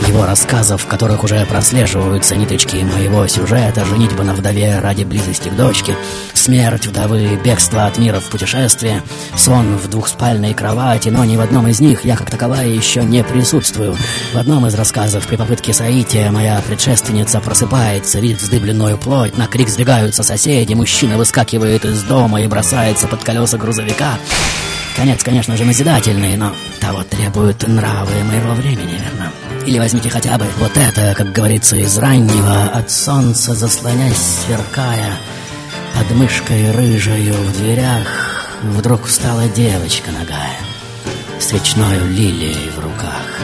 его 0.08 0.25
рассказов, 0.25 0.84
в 0.84 0.88
которых 0.88 1.23
уже 1.23 1.45
прослеживаются 1.45 2.36
ниточки 2.36 2.77
моего 2.77 3.27
сюжета, 3.27 3.86
женитьба 3.86 4.23
на 4.23 4.34
вдове 4.34 4.79
ради 4.79 5.03
близости 5.03 5.49
к 5.49 5.55
дочке, 5.55 5.95
смерть 6.34 6.88
вдовы, 6.88 7.39
бегство 7.43 7.86
от 7.86 7.97
мира 7.97 8.19
в 8.19 8.29
путешествие, 8.29 9.01
сон 9.36 9.77
в 9.77 9.89
двухспальной 9.89 10.53
кровати, 10.53 11.10
но 11.10 11.25
ни 11.25 11.36
в 11.38 11.41
одном 11.41 11.67
из 11.67 11.79
них 11.79 12.05
я 12.05 12.15
как 12.15 12.29
таковая 12.29 12.67
еще 12.67 13.03
не 13.03 13.23
присутствую. 13.23 13.95
В 14.34 14.38
одном 14.38 14.65
из 14.67 14.75
рассказов 14.75 15.25
при 15.27 15.36
попытке 15.36 15.73
соития 15.73 16.31
моя 16.31 16.62
предшественница 16.65 17.39
просыпается, 17.39 18.19
видит 18.19 18.41
вздыбленную 18.41 18.97
плоть, 18.97 19.38
на 19.38 19.47
крик 19.47 19.69
сдвигаются 19.69 20.23
соседи, 20.23 20.73
мужчина 20.73 21.17
выскакивает 21.17 21.86
из 21.86 22.03
дома 22.03 22.41
и 22.41 22.47
бросается 22.47 23.08
под 23.08 23.23
колеса 23.23 23.58
грузовика. 23.58 24.17
Конец, 24.95 25.23
конечно 25.23 25.58
же, 25.58 25.65
назидательный, 25.65 26.38
но 26.38 26.53
того 26.79 27.03
требуют 27.03 27.67
нравы 27.67 28.23
моего 28.23 28.53
времени, 28.53 28.93
верно? 28.93 29.31
Или 29.65 29.77
возьмите 29.77 30.10
хотя 30.10 30.38
бы 30.38 30.45
вот 30.58 30.71
это, 30.77 31.13
как 31.15 31.34
говорится, 31.34 31.75
из 31.75 31.97
раннего, 31.97 32.63
от 32.63 32.89
солнца 32.89 33.53
заслонясь, 33.53 34.45
сверкая, 34.45 35.17
под 35.95 36.12
мышкой 36.15 36.71
рыжою 36.71 37.34
в 37.34 37.58
дверях, 37.58 38.08
вдруг 38.63 39.05
встала 39.05 39.49
девочка 39.49 40.12
ногая, 40.12 40.60
с 41.39 41.51
лилией 41.51 42.69
в 42.69 42.79
руках. 42.79 43.41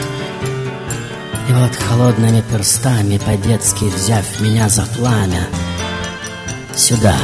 И 1.48 1.52
вот 1.52 1.76
холодными 1.76 2.42
перстами, 2.50 3.18
по-детски 3.18 3.84
взяв 3.84 4.24
меня 4.40 4.70
за 4.70 4.86
пламя, 4.86 5.48
«Сюда», 6.74 7.16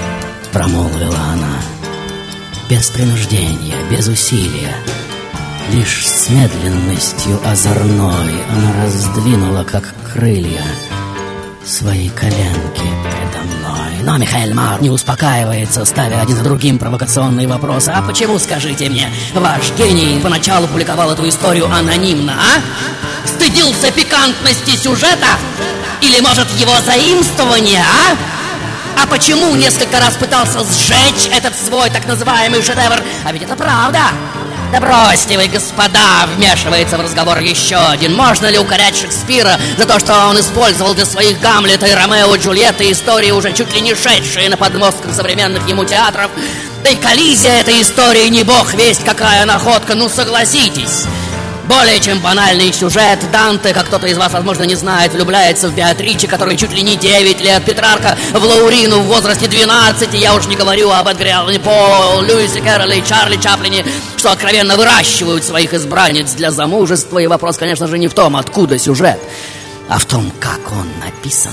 —промолвила 0.52 1.18
она, 1.18 1.83
без 2.74 2.90
принуждения, 2.90 3.76
без 3.88 4.08
усилия, 4.08 4.74
Лишь 5.70 6.06
с 6.06 6.28
медленностью 6.28 7.40
озорной 7.46 8.34
Она 8.50 8.82
раздвинула, 8.82 9.62
как 9.62 9.94
крылья, 10.12 10.64
Свои 11.64 12.08
коленки 12.08 12.82
предо 13.04 13.44
мной. 13.44 14.02
Но 14.02 14.16
Михаил 14.18 14.54
Мар 14.54 14.82
не 14.82 14.90
успокаивается, 14.90 15.84
ставя 15.84 16.20
один 16.20 16.36
за 16.36 16.42
другим 16.42 16.78
провокационные 16.78 17.46
вопросы. 17.46 17.90
А 17.90 18.02
почему, 18.02 18.38
скажите 18.40 18.88
мне, 18.88 19.08
ваш 19.34 19.72
гений 19.78 20.20
поначалу 20.20 20.66
публиковал 20.66 21.12
эту 21.12 21.28
историю 21.28 21.70
анонимно, 21.70 22.34
а? 22.34 23.26
Стыдился 23.26 23.92
пикантности 23.92 24.76
сюжета? 24.76 25.38
Или, 26.02 26.20
может, 26.20 26.50
его 26.58 26.74
заимствования, 26.84 27.84
а? 27.84 28.43
А 29.02 29.06
почему 29.06 29.54
несколько 29.54 30.00
раз 30.00 30.14
пытался 30.14 30.60
сжечь 30.64 31.28
этот 31.32 31.54
свой 31.56 31.90
так 31.90 32.06
называемый 32.06 32.62
шедевр? 32.62 33.02
А 33.24 33.32
ведь 33.32 33.42
это 33.42 33.56
правда. 33.56 34.00
Да 34.72 34.80
бросьте 34.80 35.38
вы, 35.38 35.46
господа, 35.46 36.26
вмешивается 36.34 36.98
в 36.98 37.00
разговор 37.00 37.38
еще 37.38 37.76
один. 37.76 38.14
Можно 38.14 38.46
ли 38.46 38.58
укорять 38.58 38.96
Шекспира 38.96 39.60
за 39.78 39.86
то, 39.86 40.00
что 40.00 40.26
он 40.26 40.40
использовал 40.40 40.94
для 40.94 41.06
своих 41.06 41.40
Гамлета 41.40 41.86
и 41.86 41.92
Ромео 41.92 42.34
и 42.34 42.38
Джульетты 42.40 42.90
истории, 42.90 43.30
уже 43.30 43.52
чуть 43.52 43.72
ли 43.72 43.80
не 43.80 43.94
шедшие 43.94 44.48
на 44.48 44.56
подмостках 44.56 45.14
современных 45.14 45.68
ему 45.68 45.84
театров? 45.84 46.30
Да 46.82 46.90
и 46.90 46.96
коллизия 46.96 47.60
этой 47.60 47.80
истории 47.82 48.26
не 48.28 48.42
бог 48.42 48.74
весть 48.74 49.04
какая 49.04 49.44
находка, 49.44 49.94
ну 49.94 50.08
согласитесь. 50.08 51.04
Более 51.68 51.98
чем 52.00 52.20
банальный 52.20 52.72
сюжет. 52.72 53.18
Данте, 53.32 53.72
как 53.72 53.86
кто-то 53.86 54.06
из 54.06 54.18
вас, 54.18 54.32
возможно, 54.32 54.64
не 54.64 54.74
знает, 54.74 55.12
влюбляется 55.12 55.68
в 55.68 55.74
Беатриче, 55.74 56.26
которой 56.26 56.56
чуть 56.56 56.72
ли 56.72 56.82
не 56.82 56.96
9 56.96 57.40
лет. 57.40 57.64
Петрарка 57.64 58.16
в 58.32 58.44
Лаурину 58.44 59.00
в 59.00 59.06
возрасте 59.06 59.48
12. 59.48 60.14
И 60.14 60.18
я 60.18 60.34
уж 60.34 60.46
не 60.46 60.56
говорю 60.56 60.90
об 60.90 61.08
Эдгаре 61.08 61.32
Аллане 61.32 61.60
По, 61.60 62.20
Льюисе 62.20 62.60
Кэрроле 62.60 62.98
и 62.98 63.04
Чарли 63.04 63.36
Чаплине, 63.36 63.84
что 64.16 64.32
откровенно 64.32 64.76
выращивают 64.76 65.44
своих 65.44 65.72
избранниц 65.72 66.32
для 66.32 66.50
замужества. 66.50 67.18
И 67.18 67.26
вопрос, 67.26 67.56
конечно 67.56 67.86
же, 67.86 67.98
не 67.98 68.08
в 68.08 68.14
том, 68.14 68.36
откуда 68.36 68.78
сюжет, 68.78 69.18
а 69.88 69.98
в 69.98 70.04
том, 70.04 70.30
как 70.40 70.60
он 70.70 70.86
написан. 71.00 71.52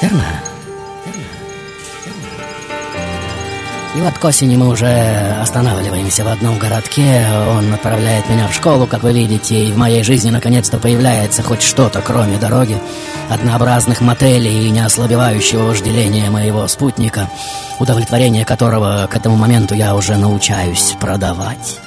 Верно? 0.00 0.24
И 3.96 3.98
вот 3.98 4.18
к 4.18 4.24
осени 4.26 4.56
мы 4.56 4.68
уже 4.68 4.86
останавливаемся 5.40 6.22
в 6.22 6.28
одном 6.28 6.58
городке. 6.58 7.26
Он 7.48 7.72
отправляет 7.72 8.28
меня 8.28 8.46
в 8.46 8.52
школу, 8.52 8.86
как 8.86 9.02
вы 9.02 9.14
видите, 9.14 9.64
и 9.64 9.72
в 9.72 9.78
моей 9.78 10.02
жизни 10.02 10.28
наконец-то 10.28 10.76
появляется 10.76 11.42
хоть 11.42 11.62
что-то, 11.62 12.02
кроме 12.02 12.36
дороги, 12.36 12.76
однообразных 13.30 14.02
мотелей 14.02 14.66
и 14.66 14.70
неослабевающего 14.70 15.68
вожделения 15.68 16.28
моего 16.28 16.68
спутника, 16.68 17.30
удовлетворение 17.78 18.44
которого 18.44 19.08
к 19.10 19.16
этому 19.16 19.36
моменту 19.36 19.74
я 19.74 19.94
уже 19.94 20.18
научаюсь 20.18 20.94
продавать. 21.00 21.80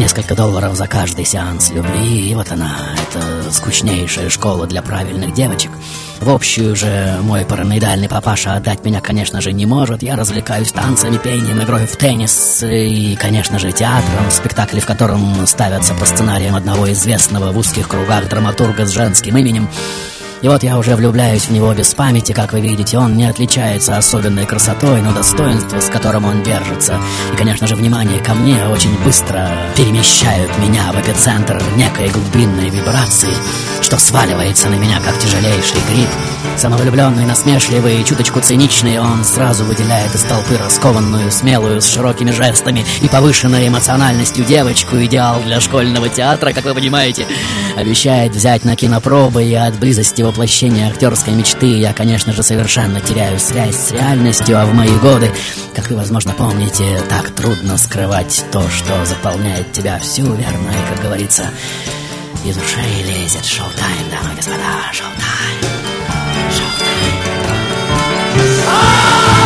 Несколько 0.00 0.34
долларов 0.34 0.76
за 0.76 0.86
каждый 0.86 1.26
сеанс 1.26 1.70
любви, 1.72 2.30
и 2.30 2.34
вот 2.34 2.50
она, 2.50 2.74
это 2.94 3.52
скучнейшая 3.52 4.30
школа 4.30 4.66
для 4.66 4.80
правильных 4.80 5.34
девочек. 5.34 5.70
В 6.20 6.30
общую 6.30 6.74
же 6.74 7.18
мой 7.20 7.44
параноидальный 7.44 8.08
папаша 8.08 8.54
отдать 8.54 8.82
меня, 8.82 9.02
конечно 9.02 9.42
же, 9.42 9.52
не 9.52 9.66
может. 9.66 10.02
Я 10.02 10.16
развлекаюсь 10.16 10.72
танцами, 10.72 11.18
пением, 11.18 11.62
игрой 11.62 11.86
в 11.86 11.96
теннис 11.96 12.62
и, 12.62 13.14
конечно 13.20 13.58
же, 13.58 13.72
театром, 13.72 14.30
спектакли 14.30 14.80
в 14.80 14.86
котором 14.86 15.46
ставятся 15.46 15.92
по 15.92 16.06
сценариям 16.06 16.56
одного 16.56 16.90
известного 16.92 17.52
в 17.52 17.58
узких 17.58 17.86
кругах 17.86 18.26
драматурга 18.26 18.86
с 18.86 18.90
женским 18.92 19.36
именем. 19.36 19.68
И 20.42 20.48
вот 20.48 20.62
я 20.62 20.78
уже 20.78 20.96
влюбляюсь 20.96 21.44
в 21.44 21.50
него 21.50 21.72
без 21.74 21.92
памяти, 21.92 22.32
как 22.32 22.54
вы 22.54 22.62
видите. 22.62 22.96
Он 22.96 23.14
не 23.14 23.26
отличается 23.26 23.98
особенной 23.98 24.46
красотой, 24.46 25.02
но 25.02 25.12
достоинство, 25.12 25.80
с 25.80 25.90
которым 25.90 26.24
он 26.24 26.42
держится. 26.42 26.98
И, 27.32 27.36
конечно 27.36 27.66
же, 27.66 27.76
внимание 27.76 28.20
ко 28.20 28.32
мне 28.32 28.56
очень 28.68 28.96
быстро 29.04 29.50
перемещают 29.76 30.50
меня 30.58 30.92
в 30.92 31.00
эпицентр 31.00 31.62
некой 31.76 32.08
глубинной 32.08 32.70
вибрации, 32.70 33.34
что 33.82 33.98
сваливается 33.98 34.70
на 34.70 34.76
меня, 34.76 34.98
как 35.04 35.18
тяжелейший 35.18 35.80
гриб. 35.90 36.08
Самовлюбленный, 36.56 37.26
насмешливый 37.26 38.00
и 38.00 38.04
чуточку 38.04 38.40
циничный, 38.40 38.98
он 38.98 39.24
сразу 39.24 39.64
выделяет 39.64 40.14
из 40.14 40.22
толпы 40.22 40.56
раскованную, 40.56 41.30
смелую, 41.30 41.82
с 41.82 41.92
широкими 41.92 42.30
жестами 42.30 42.84
и 43.02 43.08
повышенной 43.08 43.68
эмоциональностью 43.68 44.46
девочку, 44.46 44.96
идеал 45.04 45.40
для 45.42 45.60
школьного 45.60 46.08
театра, 46.08 46.52
как 46.52 46.64
вы 46.64 46.74
понимаете. 46.74 47.26
Обещает 47.76 48.32
взять 48.32 48.64
на 48.64 48.74
кинопробы 48.74 49.44
и 49.44 49.54
от 49.54 49.78
близости 49.78 50.22
воплощения 50.30 50.88
актерской 50.88 51.34
мечты 51.34 51.66
я, 51.66 51.92
конечно 51.92 52.32
же, 52.32 52.44
совершенно 52.44 53.00
теряю 53.00 53.38
связь 53.40 53.74
с 53.74 53.90
реальностью, 53.90 54.60
а 54.60 54.64
в 54.64 54.72
мои 54.72 54.96
годы, 54.98 55.32
как 55.74 55.90
вы, 55.90 55.96
возможно, 55.96 56.32
помните, 56.32 57.02
так 57.08 57.30
трудно 57.30 57.76
скрывать 57.76 58.44
то, 58.52 58.62
что 58.70 59.04
заполняет 59.04 59.72
тебя 59.72 59.98
всю, 59.98 60.22
верно, 60.22 60.70
и, 60.70 60.94
как 60.94 61.02
говорится, 61.02 61.50
из 62.44 62.56
ушей 62.56 63.02
лезет 63.06 63.44
шоу-тайм, 63.44 64.10
дамы 64.10 64.32
и 64.32 64.36
господа, 64.36 64.92
шоу-тайм. 64.92 65.80
Здравствуйте, 68.36 69.39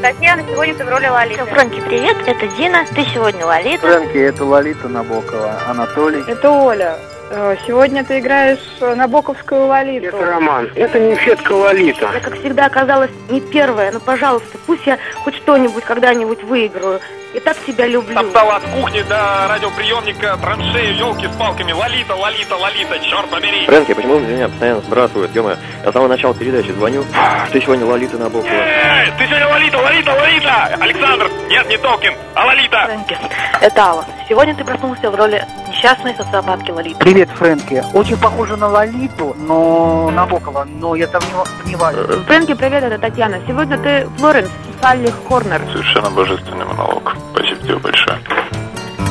Татьяна. 0.00 0.42
Сегодня 0.48 0.74
ты 0.74 0.84
в 0.84 0.88
роли 0.88 1.06
Лолиты. 1.08 1.44
Фрэнки, 1.44 1.80
привет, 1.80 2.16
это 2.26 2.46
Дина. 2.56 2.84
Ты 2.94 3.04
сегодня 3.12 3.44
Лолита. 3.44 3.80
Фрэнки, 3.86 4.16
это 4.16 4.44
Лолита 4.44 4.88
Набокова. 4.88 5.60
Анатолий. 5.68 6.24
Это 6.26 6.50
Оля. 6.50 6.96
Э, 7.30 7.54
Сегодня 7.66 8.02
ты 8.04 8.18
играешь 8.18 8.58
Набоковскую 8.80 9.66
Лолиту. 9.66 10.08
Это 10.08 10.26
Роман. 10.26 10.70
Это 10.74 10.98
нимфетка 10.98 11.52
Лолита. 11.52 12.10
Я, 12.12 12.20
как 12.20 12.38
всегда, 12.40 12.66
оказалась 12.66 13.10
не 13.28 13.40
первая, 13.40 13.92
но, 13.92 14.00
пожалуйста, 14.00 14.58
пусть 14.66 14.86
я 14.86 14.98
хоть 15.22 15.36
что-нибудь 15.36 15.84
когда-нибудь 15.84 16.42
выиграю. 16.44 17.00
И 17.32 17.38
так 17.38 17.56
тебя 17.64 17.86
люблю. 17.86 18.12
Там 18.12 18.28
стало 18.30 18.56
от 18.56 18.64
кухни 18.64 19.02
до 19.02 19.46
радиоприемника, 19.48 20.36
траншеи, 20.42 20.98
елки 20.98 21.28
с 21.28 21.36
палками. 21.36 21.70
Лолита, 21.70 22.16
Лолита, 22.16 22.56
Лолита, 22.56 22.98
черт 22.98 23.30
побери. 23.30 23.66
Фрэнки, 23.66 23.94
почему 23.94 24.14
вы 24.14 24.26
меня 24.26 24.48
постоянно 24.48 24.80
сбрасывают? 24.80 25.32
ё 25.36 25.48
я 25.84 25.90
с 25.90 25.92
самого 25.92 26.08
начала 26.08 26.34
передачи 26.34 26.72
звоню. 26.72 27.04
Ты 27.52 27.60
сегодня 27.60 27.86
Лолита 27.86 28.18
Набокова. 28.18 28.50
Эй, 28.50 29.12
ты 29.16 29.26
сегодня 29.26 29.39
Лолита, 29.78 30.12
Лолита, 30.12 30.12
Лолита! 30.12 30.76
Александр, 30.80 31.30
нет, 31.48 31.68
не 31.68 31.78
Толкин, 31.78 32.12
а 32.34 32.46
Лолита. 32.46 32.84
Фрэнки, 32.86 33.18
это 33.60 33.82
Алла. 33.82 34.04
Сегодня 34.28 34.54
ты 34.54 34.64
проснулся 34.64 35.10
в 35.10 35.14
роли 35.14 35.44
несчастной 35.68 36.14
социопатки 36.14 36.70
Лолиты. 36.70 36.98
Привет, 36.98 37.28
Фрэнки. 37.30 37.84
Очень 37.94 38.16
похоже 38.16 38.56
на 38.56 38.68
Лолиту, 38.68 39.36
но 39.38 40.10
Набокова, 40.10 40.64
но 40.64 40.94
я 40.94 41.06
там 41.06 41.22
не 41.22 41.60
сомневаюсь. 41.62 42.24
Фрэнки, 42.26 42.54
привет, 42.54 42.84
это 42.84 42.98
Татьяна. 42.98 43.40
Сегодня 43.46 43.78
ты 43.78 44.08
Флоренс, 44.18 44.48
Салли 44.80 45.12
Хорнер. 45.28 45.60
Совершенно 45.72 46.10
божественный 46.10 46.64
монолог. 46.64 47.14
Спасибо 47.32 47.60
тебе 47.62 47.76
большое. 47.76 48.18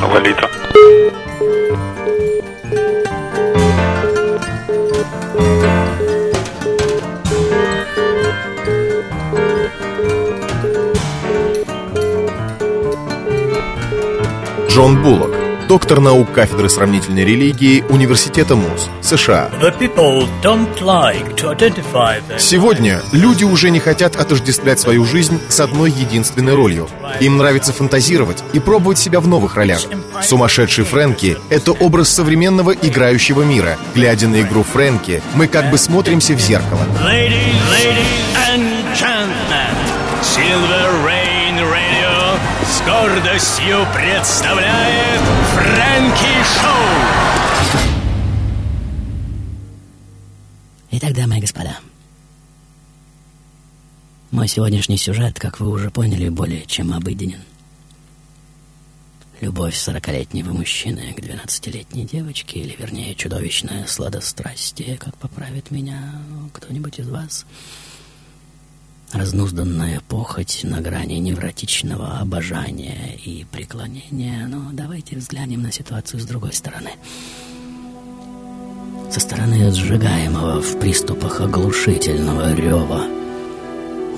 Лолита. 0.03 0.49
Джон 14.69 15.01
Буллок, 15.01 15.31
доктор 15.67 15.99
наук 15.99 16.31
кафедры 16.31 16.69
сравнительной 16.69 17.25
религии 17.25 17.83
Университета 17.89 18.55
МУЗ, 18.55 18.87
США. 19.01 19.49
Like 19.59 22.39
Сегодня 22.39 23.01
люди 23.11 23.43
уже 23.43 23.71
не 23.71 23.79
хотят 23.79 24.15
отождествлять 24.15 24.79
свою 24.79 25.05
жизнь 25.05 25.39
с 25.49 25.59
одной 25.59 25.89
единственной 25.89 26.53
ролью. 26.53 26.87
Им 27.19 27.37
нравится 27.37 27.73
фантазировать 27.73 28.43
и 28.53 28.59
пробовать 28.59 28.99
себя 28.99 29.19
в 29.19 29.27
новых 29.27 29.55
ролях. 29.55 29.81
Сумасшедший 30.21 30.85
Фрэнки— 30.85 31.39
это 31.49 31.71
образ 31.71 32.09
современного 32.09 32.71
играющего 32.71 33.41
мира. 33.41 33.79
Глядя 33.95 34.27
на 34.27 34.41
игру 34.41 34.61
Фрэнки, 34.61 35.23
мы 35.33 35.47
как 35.47 35.71
бы 35.71 35.79
смотримся 35.79 36.35
в 36.35 36.39
зеркало. 36.39 36.81
Ladies 37.03 37.48
гордостью 43.19 43.85
представляет 43.93 45.21
Фрэнки 45.53 46.43
Шоу. 46.61 47.81
Итак, 50.91 51.13
дамы 51.13 51.37
и 51.37 51.41
господа, 51.41 51.77
мой 54.31 54.47
сегодняшний 54.47 54.97
сюжет, 54.97 55.37
как 55.37 55.59
вы 55.59 55.69
уже 55.69 55.91
поняли, 55.91 56.29
более 56.29 56.65
чем 56.65 56.93
обыденен. 56.93 57.41
Любовь 59.41 59.75
сорокалетнего 59.75 60.51
мужчины 60.51 61.13
к 61.13 61.21
двенадцатилетней 61.21 62.05
девочке, 62.05 62.59
или, 62.59 62.75
вернее, 62.77 63.15
чудовищное 63.15 63.85
сладострастие, 63.85 64.97
как 64.97 65.15
поправит 65.17 65.71
меня 65.71 66.13
кто-нибудь 66.53 66.99
из 66.99 67.09
вас. 67.09 67.45
Разнузданная 69.13 70.01
похоть 70.07 70.61
на 70.63 70.81
грани 70.81 71.15
невротичного 71.15 72.19
обожания 72.19 73.17
и 73.25 73.45
преклонения. 73.51 74.45
Но 74.47 74.69
давайте 74.71 75.15
взглянем 75.15 75.63
на 75.63 75.71
ситуацию 75.71 76.19
с 76.19 76.25
другой 76.25 76.53
стороны. 76.53 76.91
Со 79.11 79.19
стороны 79.19 79.71
сжигаемого 79.71 80.61
в 80.61 80.79
приступах 80.79 81.41
оглушительного 81.41 82.53
рева 82.53 83.05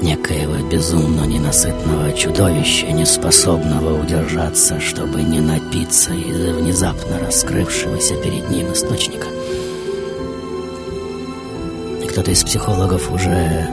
некоего 0.02 0.58
безумно 0.68 1.26
ненасытного 1.26 2.12
чудовища, 2.12 2.88
не 2.88 3.06
способного 3.06 4.02
удержаться, 4.02 4.82
чтобы 4.82 5.24
не 5.24 5.40
напиться 5.40 6.14
из 6.14 6.56
внезапно 6.58 7.20
раскрывшегося 7.20 8.16
перед 8.16 8.50
ним 8.50 8.74
источника. 8.74 9.28
И 12.04 12.08
кто-то 12.08 12.32
из 12.32 12.44
психологов 12.44 13.10
уже 13.10 13.70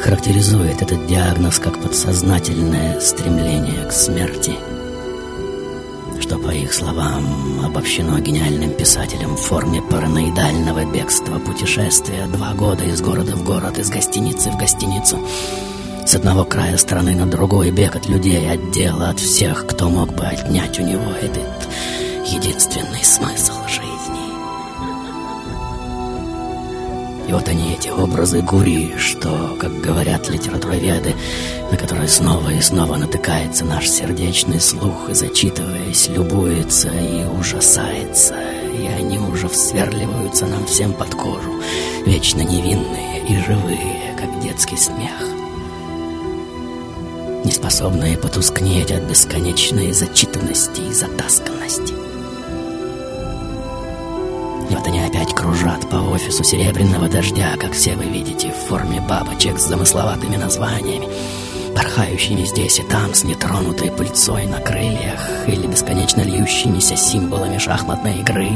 характеризует 0.00 0.80
этот 0.82 1.06
диагноз 1.06 1.58
как 1.58 1.80
подсознательное 1.80 3.00
стремление 3.00 3.84
к 3.84 3.92
смерти, 3.92 4.52
что, 6.20 6.38
по 6.38 6.50
их 6.50 6.72
словам, 6.72 7.64
обобщено 7.64 8.18
гениальным 8.18 8.72
писателем 8.74 9.36
в 9.36 9.40
форме 9.40 9.82
параноидального 9.82 10.84
бегства 10.84 11.38
путешествия 11.38 12.26
два 12.26 12.54
года 12.54 12.84
из 12.84 13.00
города 13.00 13.34
в 13.34 13.44
город, 13.44 13.78
из 13.78 13.90
гостиницы 13.90 14.50
в 14.50 14.56
гостиницу, 14.56 15.18
с 16.06 16.14
одного 16.14 16.44
края 16.44 16.76
страны 16.78 17.14
на 17.14 17.26
другой, 17.26 17.70
бег 17.70 17.96
от 17.96 18.08
людей, 18.08 18.50
от 18.50 18.70
дела, 18.70 19.10
от 19.10 19.20
всех, 19.20 19.66
кто 19.66 19.88
мог 19.88 20.14
бы 20.14 20.24
отнять 20.24 20.78
у 20.78 20.82
него 20.82 21.12
этот 21.20 21.68
единственный 22.26 23.04
смысл 23.04 23.54
жизни. 23.68 23.97
И 27.28 27.32
вот 27.32 27.46
они, 27.46 27.74
эти 27.74 27.88
образы 27.88 28.40
Гури, 28.40 28.94
что, 28.96 29.54
как 29.60 29.82
говорят 29.82 30.30
литературоведы, 30.30 31.14
на 31.70 31.76
которые 31.76 32.08
снова 32.08 32.48
и 32.48 32.60
снова 32.62 32.96
натыкается 32.96 33.66
наш 33.66 33.86
сердечный 33.86 34.60
слух, 34.60 35.10
и, 35.10 35.14
зачитываясь, 35.14 36.08
любуется 36.08 36.88
и 36.88 37.26
ужасается, 37.38 38.34
и 38.72 38.86
они 38.86 39.18
уже 39.18 39.48
всверливаются 39.48 40.46
нам 40.46 40.64
всем 40.64 40.94
под 40.94 41.14
кожу, 41.14 41.52
вечно 42.06 42.40
невинные 42.40 43.20
и 43.28 43.36
живые, 43.42 44.16
как 44.18 44.42
детский 44.42 44.76
смех 44.76 45.12
неспособные 47.44 48.18
потускнеть 48.18 48.90
от 48.90 49.04
бесконечной 49.04 49.92
зачитанности 49.92 50.82
и 50.82 50.92
затасканности. 50.92 52.07
И 54.70 54.74
вот 54.74 54.86
они 54.86 55.00
опять 55.00 55.34
кружат 55.34 55.88
по 55.88 55.96
офису 55.96 56.44
серебряного 56.44 57.08
дождя, 57.08 57.56
как 57.58 57.72
все 57.72 57.96
вы 57.96 58.04
видите, 58.04 58.52
в 58.52 58.68
форме 58.68 59.00
бабочек 59.00 59.58
с 59.58 59.66
замысловатыми 59.66 60.36
названиями 60.36 61.08
порхающими 61.78 62.44
здесь 62.44 62.80
и 62.80 62.82
там 62.82 63.14
с 63.14 63.22
нетронутой 63.22 63.92
пыльцой 63.92 64.46
на 64.46 64.58
крыльях 64.58 65.46
или 65.46 65.68
бесконечно 65.68 66.22
льющимися 66.22 66.96
символами 66.96 67.58
шахматной 67.58 68.18
игры, 68.18 68.48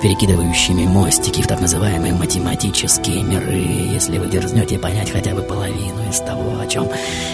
перекидывающими 0.00 0.86
мостики 0.86 1.42
в 1.42 1.46
так 1.46 1.60
называемые 1.60 2.14
математические 2.14 3.24
миры, 3.24 3.92
если 3.92 4.16
вы 4.16 4.26
дерзнете 4.26 4.78
понять 4.78 5.10
хотя 5.10 5.34
бы 5.34 5.42
половину 5.42 6.08
из 6.08 6.18
того, 6.20 6.60
о 6.60 6.66
чем 6.66 6.88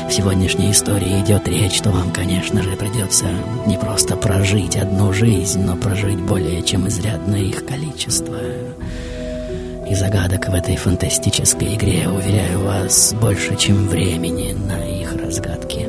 в 0.09 0.13
сегодняшней 0.13 0.73
истории 0.73 1.21
идет 1.23 1.47
речь, 1.47 1.81
то 1.83 1.91
вам, 1.91 2.11
конечно 2.11 2.61
же, 2.65 2.73
придется 2.73 3.27
не 3.67 3.79
просто 3.79 4.17
прожить 4.17 4.77
одну 4.77 5.13
жизнь, 5.13 5.61
но 5.61 5.77
прожить 5.77 6.19
более 6.19 6.63
чем 6.63 6.89
изрядное 6.89 7.43
их 7.43 7.65
количество. 7.65 8.39
И 9.89 9.95
загадок 9.95 10.49
в 10.49 10.55
этой 10.55 10.77
фантастической 10.77 11.75
игре, 11.75 12.09
уверяю 12.09 12.61
вас, 12.65 13.15
больше, 13.15 13.57
чем 13.57 13.89
времени 13.89 14.53
на 14.53 14.85
их 14.85 15.15
разгадки. 15.17 15.89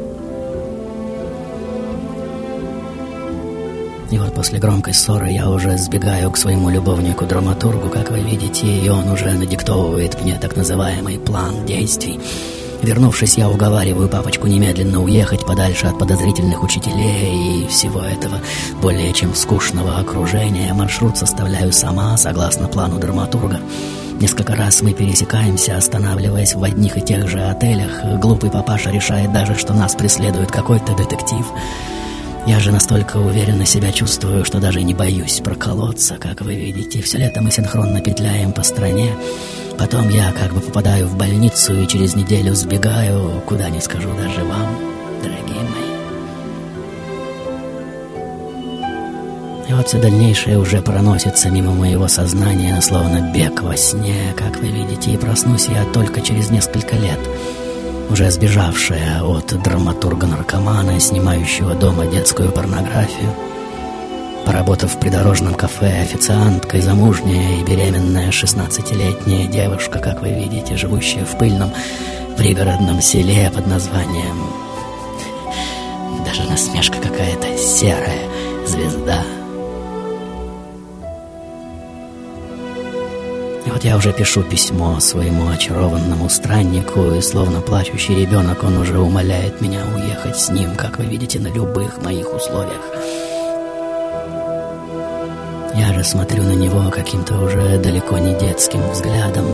И 4.11 4.17
вот 4.17 4.33
после 4.33 4.57
громкой 4.59 4.93
ссоры 4.93 5.29
я 5.29 5.49
уже 5.49 5.77
сбегаю 5.77 6.31
к 6.31 6.37
своему 6.37 6.69
любовнику-драматургу, 6.69 7.89
как 7.89 8.09
вы 8.09 8.21
видите, 8.21 8.65
и 8.65 8.89
он 8.89 9.09
уже 9.09 9.31
надиктовывает 9.33 10.21
мне 10.21 10.39
так 10.39 10.55
называемый 10.55 11.19
план 11.19 11.65
действий— 11.65 12.19
Вернувшись, 12.81 13.37
я 13.37 13.49
уговариваю 13.49 14.07
папочку 14.07 14.47
немедленно 14.47 15.03
уехать 15.03 15.45
подальше 15.45 15.87
от 15.87 15.99
подозрительных 15.99 16.63
учителей 16.63 17.63
и 17.63 17.67
всего 17.67 18.01
этого 18.01 18.39
более 18.81 19.11
чем 19.13 19.35
скучного 19.35 19.97
окружения. 19.97 20.73
Маршрут 20.73 21.17
составляю 21.17 21.73
сама, 21.73 22.15
согласно 22.17 22.67
плану 22.67 22.99
драматурга. 22.99 23.59
Несколько 24.19 24.55
раз 24.55 24.81
мы 24.81 24.93
пересекаемся, 24.93 25.77
останавливаясь 25.77 26.53
в 26.53 26.63
одних 26.63 26.97
и 26.97 27.01
тех 27.01 27.27
же 27.29 27.39
отелях. 27.39 28.19
Глупый 28.19 28.49
папаша 28.49 28.91
решает 28.91 29.31
даже, 29.31 29.55
что 29.55 29.73
нас 29.73 29.95
преследует 29.95 30.51
какой-то 30.51 30.93
детектив. 30.95 31.45
Я 32.47 32.59
же 32.59 32.71
настолько 32.71 33.17
уверенно 33.17 33.65
себя 33.65 33.91
чувствую, 33.91 34.43
что 34.45 34.59
даже 34.59 34.81
не 34.81 34.93
боюсь 34.93 35.41
проколоться, 35.43 36.15
как 36.15 36.41
вы 36.41 36.55
видите. 36.55 37.01
Все 37.01 37.17
лето 37.17 37.41
мы 37.41 37.51
синхронно 37.51 38.01
петляем 38.01 38.51
по 38.53 38.63
стране. 38.63 39.13
Потом 39.77 40.09
я 40.09 40.31
как 40.31 40.53
бы 40.53 40.59
попадаю 40.59 41.07
в 41.07 41.15
больницу 41.15 41.73
и 41.73 41.87
через 41.87 42.15
неделю 42.15 42.53
сбегаю, 42.55 43.41
куда 43.45 43.69
не 43.69 43.79
скажу 43.79 44.09
даже 44.17 44.43
вам, 44.43 44.75
дорогие 45.21 45.61
мои. 45.61 45.89
И 49.69 49.73
вот 49.73 49.87
все 49.87 50.01
дальнейшее 50.01 50.57
уже 50.57 50.81
проносится 50.81 51.49
мимо 51.49 51.71
моего 51.73 52.07
сознания, 52.07 52.81
словно 52.81 53.31
бег 53.31 53.61
во 53.61 53.77
сне, 53.77 54.33
как 54.35 54.57
вы 54.57 54.67
видите, 54.67 55.11
и 55.11 55.17
проснусь 55.17 55.67
я 55.67 55.85
только 55.93 56.21
через 56.21 56.49
несколько 56.49 56.95
лет, 56.95 57.19
уже 58.09 58.31
сбежавшая 58.31 59.23
от 59.23 59.53
драматурга-наркомана, 59.61 60.99
снимающего 60.99 61.75
дома 61.75 62.05
детскую 62.05 62.51
порнографию, 62.51 63.33
Поработав 64.45 64.95
в 64.95 64.99
придорожном 64.99 65.53
кафе 65.53 66.01
официанткой, 66.01 66.81
замужняя 66.81 67.59
и 67.59 67.63
беременная 67.63 68.29
16-летняя 68.29 69.47
девушка, 69.47 69.99
как 69.99 70.21
вы 70.21 70.29
видите, 70.29 70.75
живущая 70.75 71.23
в 71.23 71.37
пыльном 71.37 71.71
пригородном 72.35 73.01
селе 73.01 73.51
под 73.53 73.67
названием... 73.67 74.37
Даже 76.25 76.49
насмешка 76.49 76.97
какая-то 76.97 77.57
серая 77.57 78.27
звезда. 78.65 79.23
Вот 83.79 83.85
я 83.85 83.95
уже 83.95 84.11
пишу 84.11 84.43
письмо 84.43 84.99
своему 84.99 85.49
очарованному 85.49 86.27
страннику, 86.27 87.13
и 87.13 87.21
словно 87.21 87.61
плачущий 87.61 88.13
ребенок, 88.13 88.61
он 88.65 88.77
уже 88.77 88.99
умоляет 88.99 89.61
меня 89.61 89.79
уехать 89.95 90.37
с 90.37 90.49
ним, 90.49 90.75
как 90.75 90.99
вы 90.99 91.05
видите, 91.05 91.39
на 91.39 91.47
любых 91.47 92.01
моих 92.03 92.33
условиях. 92.33 92.81
Я 95.75 95.93
же 95.93 96.03
смотрю 96.03 96.43
на 96.43 96.55
него 96.55 96.91
каким-то 96.91 97.39
уже 97.39 97.77
далеко 97.77 98.17
не 98.17 98.37
детским 98.37 98.81
взглядом. 98.91 99.45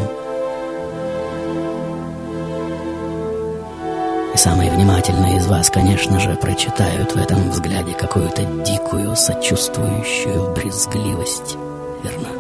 И 4.34 4.38
самые 4.38 4.72
внимательные 4.72 5.38
из 5.38 5.46
вас, 5.46 5.70
конечно 5.70 6.20
же, 6.20 6.36
прочитают 6.36 7.12
в 7.12 7.18
этом 7.18 7.52
взгляде 7.52 7.94
какую-то 7.94 8.44
дикую, 8.66 9.16
сочувствующую 9.16 10.52
брезгливость. 10.56 11.58
Верно? 12.04 12.35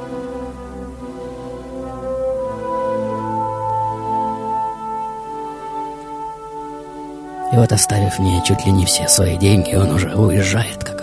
И 7.53 7.55
вот 7.55 7.71
оставив 7.71 8.19
мне 8.19 8.41
чуть 8.45 8.65
ли 8.65 8.71
не 8.71 8.85
все 8.85 9.07
свои 9.07 9.37
деньги, 9.37 9.75
он 9.75 9.91
уже 9.91 10.13
уезжает, 10.15 10.83
как 10.83 10.95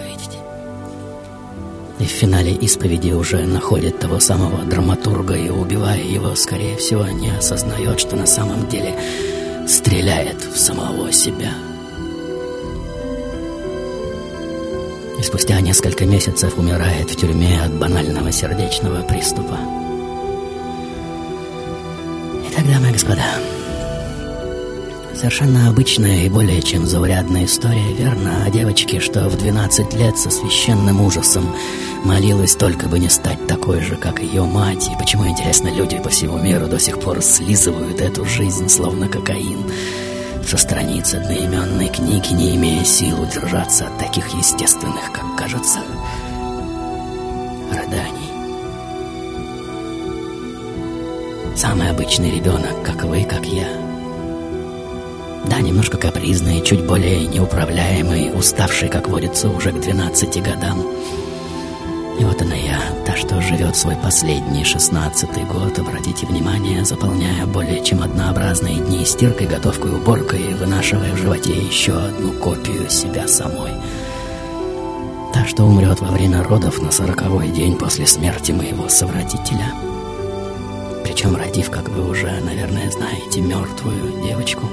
и 2.03 2.05
в 2.05 2.11
финале 2.11 2.53
исповеди 2.55 3.13
уже 3.13 3.47
находит 3.47 4.01
того 4.01 4.19
самого 4.19 4.65
драматурга 4.65 5.35
и, 5.35 5.49
убивая 5.51 6.03
его, 6.03 6.35
скорее 6.35 6.77
всего, 6.77 7.07
не 7.07 7.31
осознает, 7.31 8.01
что 8.01 8.17
на 8.17 8.27
самом 8.27 8.69
деле 8.69 8.93
стреляет 9.69 10.45
в 10.45 10.59
самого 10.59 11.13
себя. 11.13 11.53
И 15.17 15.23
спустя 15.23 15.61
несколько 15.61 16.05
месяцев 16.05 16.59
умирает 16.59 17.09
в 17.09 17.17
тюрьме 17.17 17.63
от 17.63 17.73
банального 17.73 18.33
сердечного 18.33 19.03
приступа. 19.03 19.59
Итак, 22.51 22.67
дамы 22.67 22.89
и 22.89 22.93
господа, 22.93 23.27
Совершенно 25.23 25.69
обычная 25.69 26.25
и 26.25 26.29
более 26.29 26.61
чем 26.61 26.85
заурядная 26.85 27.45
история, 27.45 27.93
верно, 27.93 28.45
о 28.45 28.51
девочке, 28.51 28.99
что 28.99 29.29
в 29.29 29.39
12 29.39 29.95
лет 29.95 30.19
со 30.19 30.31
священным 30.31 31.01
ужасом 31.01 31.55
молилась 32.03 32.57
только 32.57 32.89
бы 32.89 32.99
не 32.99 33.09
стать 33.09 33.47
такой 33.47 33.83
же, 33.83 33.95
как 33.95 34.21
ее 34.21 34.43
мать. 34.45 34.89
И 34.89 34.99
почему, 34.99 35.29
интересно, 35.29 35.69
люди 35.69 36.01
по 36.01 36.09
всему 36.09 36.39
миру 36.39 36.67
до 36.67 36.81
сих 36.81 36.99
пор 36.99 37.23
слизывают 37.23 38.01
эту 38.01 38.25
жизнь, 38.25 38.69
словно 38.69 39.07
кокаин, 39.07 39.63
со 40.45 40.57
страниц 40.57 41.15
одноименной 41.15 41.87
книги, 41.87 42.33
не 42.33 42.57
имея 42.57 42.85
сил 42.85 43.23
удержаться 43.23 43.87
от 43.87 43.99
таких 44.01 44.29
естественных, 44.35 45.13
как 45.13 45.37
кажется, 45.39 45.79
рыданий. 47.71 48.33
Самый 51.55 51.91
обычный 51.91 52.33
ребенок, 52.33 52.83
как 52.85 53.05
вы, 53.05 53.23
как 53.23 53.47
я— 53.47 53.69
да, 55.45 55.61
немножко 55.61 55.99
капризный, 55.99 56.63
чуть 56.63 56.85
более 56.85 57.27
неуправляемый, 57.27 58.33
уставший, 58.37 58.89
как 58.89 59.09
водится, 59.09 59.49
уже 59.49 59.73
к 59.73 59.81
12 59.81 60.43
годам. 60.43 60.83
И 62.19 62.25
вот 62.25 62.41
она 62.41 62.55
я, 62.55 62.79
та, 63.05 63.17
что 63.17 63.41
живет 63.41 63.75
свой 63.77 63.97
последний 63.97 64.65
шестнадцатый 64.65 65.45
год, 65.45 65.79
обратите 65.79 66.27
внимание, 66.27 66.85
заполняя 66.85 67.47
более 67.47 67.83
чем 67.83 68.03
однообразные 68.03 68.77
дни 68.77 69.05
стиркой, 69.05 69.49
готовкой, 69.49 69.97
уборкой, 69.97 70.55
вынашивая 70.55 71.13
в 71.15 71.19
животе 71.19 71.53
еще 71.53 71.95
одну 71.95 72.33
копию 72.33 72.89
себя 72.89 73.27
самой. 73.27 73.73
Та, 75.33 75.47
что 75.47 75.65
умрет 75.65 76.01
во 76.01 76.13
время 76.13 76.45
родов 76.45 76.81
на 76.81 76.93
сороковой 76.93 77.49
день 77.49 77.77
после 77.77 78.07
смерти 78.07 78.53
моего 78.53 78.89
совратителя. 78.89 79.73
Причем 81.03 81.35
родив, 81.35 81.71
как 81.71 81.89
вы 81.89 82.09
уже, 82.09 82.31
наверное, 82.45 82.91
знаете, 82.91 83.41
мертвую 83.41 84.23
девочку. 84.23 84.69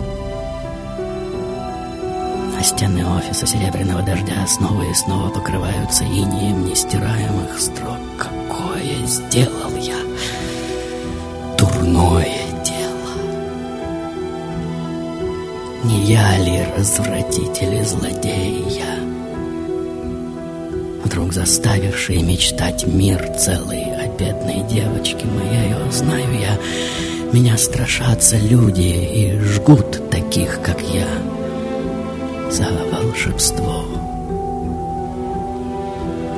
А 2.59 2.61
стены 2.61 3.05
офиса 3.05 3.47
Серебряного 3.47 4.01
Дождя 4.01 4.45
снова 4.45 4.83
и 4.83 4.93
снова 4.93 5.29
покрываются 5.29 6.03
инием 6.03 6.65
нестираемых 6.65 7.57
строк. 7.57 7.97
Какое 8.17 9.05
сделал 9.05 9.77
я 9.77 9.95
дурное 11.57 12.35
дело! 12.65 13.15
Не 15.85 16.03
я 16.03 16.37
ли 16.37 16.65
развратитель 16.77 17.75
и 17.75 17.83
злодей 17.85 18.65
я? 18.67 18.99
Вдруг 21.05 21.31
заставивший 21.31 22.21
мечтать 22.23 22.85
мир 22.85 23.25
целый 23.37 23.83
о 23.83 24.05
бедной 24.19 24.67
девочке 24.67 25.25
моей, 25.25 25.75
о, 25.75 25.87
я, 26.37 26.59
меня 27.31 27.57
страшатся 27.57 28.35
люди 28.35 28.81
и 28.81 29.39
жгут 29.39 30.09
таких, 30.09 30.61
как 30.61 30.81
я, 30.81 31.07
за 32.49 32.67
волшебство. 32.91 33.85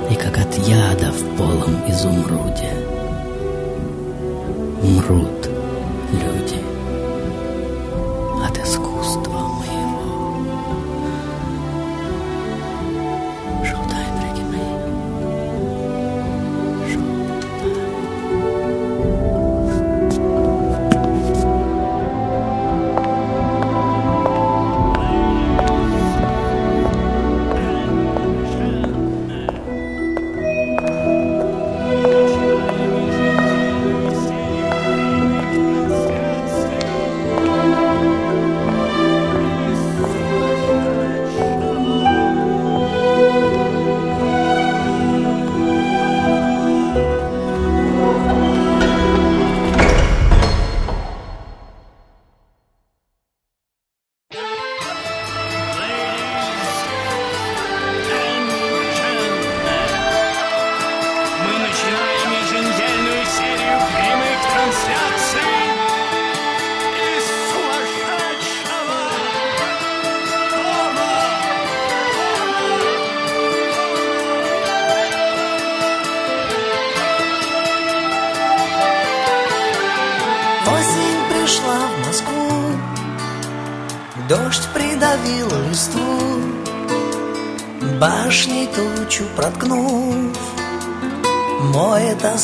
И 0.10 0.16
как 0.16 0.38
от 0.38 0.58
яда 0.68 1.12
в 1.12 1.38
полом 1.38 1.76
изумруде 1.88 2.74
мрут 4.84 5.41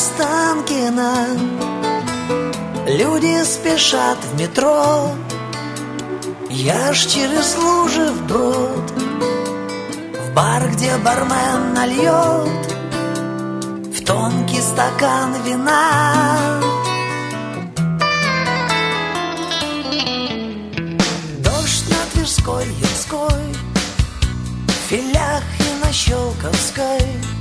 Моет 0.08 0.20
Останкино. 0.20 1.26
Люди 2.86 3.44
спешат 3.44 4.18
в 4.24 4.40
метро, 4.40 5.10
Я 6.50 6.92
ж 6.92 7.06
через 7.06 7.56
лужи 7.56 8.10
вброд, 8.10 8.92
В 10.26 10.34
бар, 10.34 10.70
где 10.70 10.96
бармен 10.98 11.74
нальет 11.74 12.66
В 13.94 14.04
тонкий 14.04 14.60
стакан 14.60 15.34
вина 15.44 16.60
Дождь 21.38 21.84
на 21.90 22.12
Тверской, 22.12 22.66
Ямской, 22.80 23.54
в 24.66 24.88
Филях 24.88 25.42
и 25.60 25.84
на 25.84 25.92
Щелковской. 25.92 27.37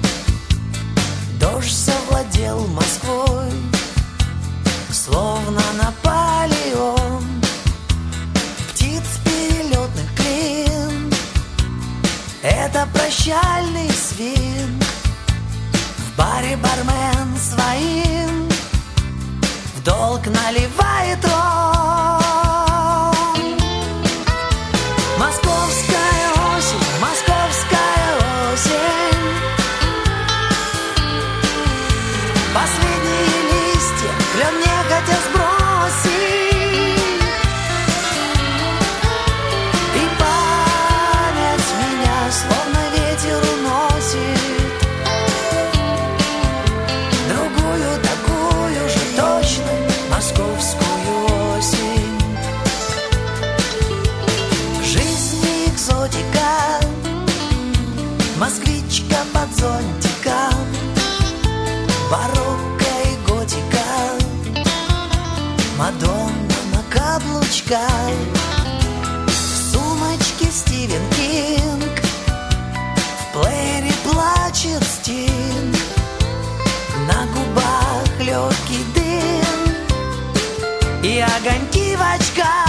Дождь 2.37 2.47
завладел 2.47 2.67
Москвой, 2.67 3.51
словно 4.91 5.61
Наполеон. 5.77 7.23
Птиц 8.71 9.03
перелетных 9.23 10.15
клин, 10.15 11.13
это 12.43 12.87
прощальный 12.93 13.89
свин. 13.89 14.81
В 15.73 16.17
баре 16.17 16.57
бармен 16.57 17.37
своим 17.37 18.49
в 19.75 19.83
долг 19.83 20.25
наливает 20.27 21.23
ром. 21.25 21.96
Каблучках 67.67 67.79
В 69.27 69.71
сумочке 69.71 70.51
Стивен 70.51 71.01
Кинг. 71.11 72.01
В 73.19 73.33
плеере 73.33 73.91
плачет 74.03 74.83
Стинг. 74.83 75.75
На 77.07 77.25
губах 77.27 78.19
легкий 78.19 78.85
дым. 78.95 79.75
И 81.03 81.19
огоньки 81.19 81.95
в 81.95 82.01
очках 82.01 82.66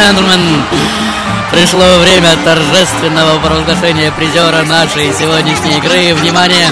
gentlemen, 0.00 0.40
пришло 1.52 1.98
время 1.98 2.34
торжественного 2.42 3.38
провозглашения 3.40 4.10
призера 4.12 4.62
нашей 4.62 5.12
сегодняшней 5.12 5.76
игры. 5.76 6.14
Внимание! 6.14 6.68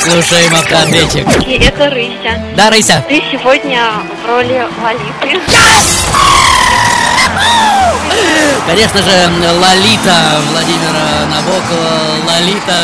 Слушаем 0.00 0.52
автоответчик. 0.54 1.24
И 1.46 1.52
это 1.64 1.88
Рыся. 1.90 2.42
Да, 2.56 2.70
Рыся. 2.70 3.04
Ты 3.08 3.22
сегодня 3.30 3.92
в 4.24 4.28
роли 4.28 4.66
Лолиты. 4.82 5.40
Конечно 8.66 9.02
же, 9.02 9.10
Лолита 9.60 10.40
Владимира 10.52 11.26
Набокова, 11.28 11.90
Лолита, 12.26 12.76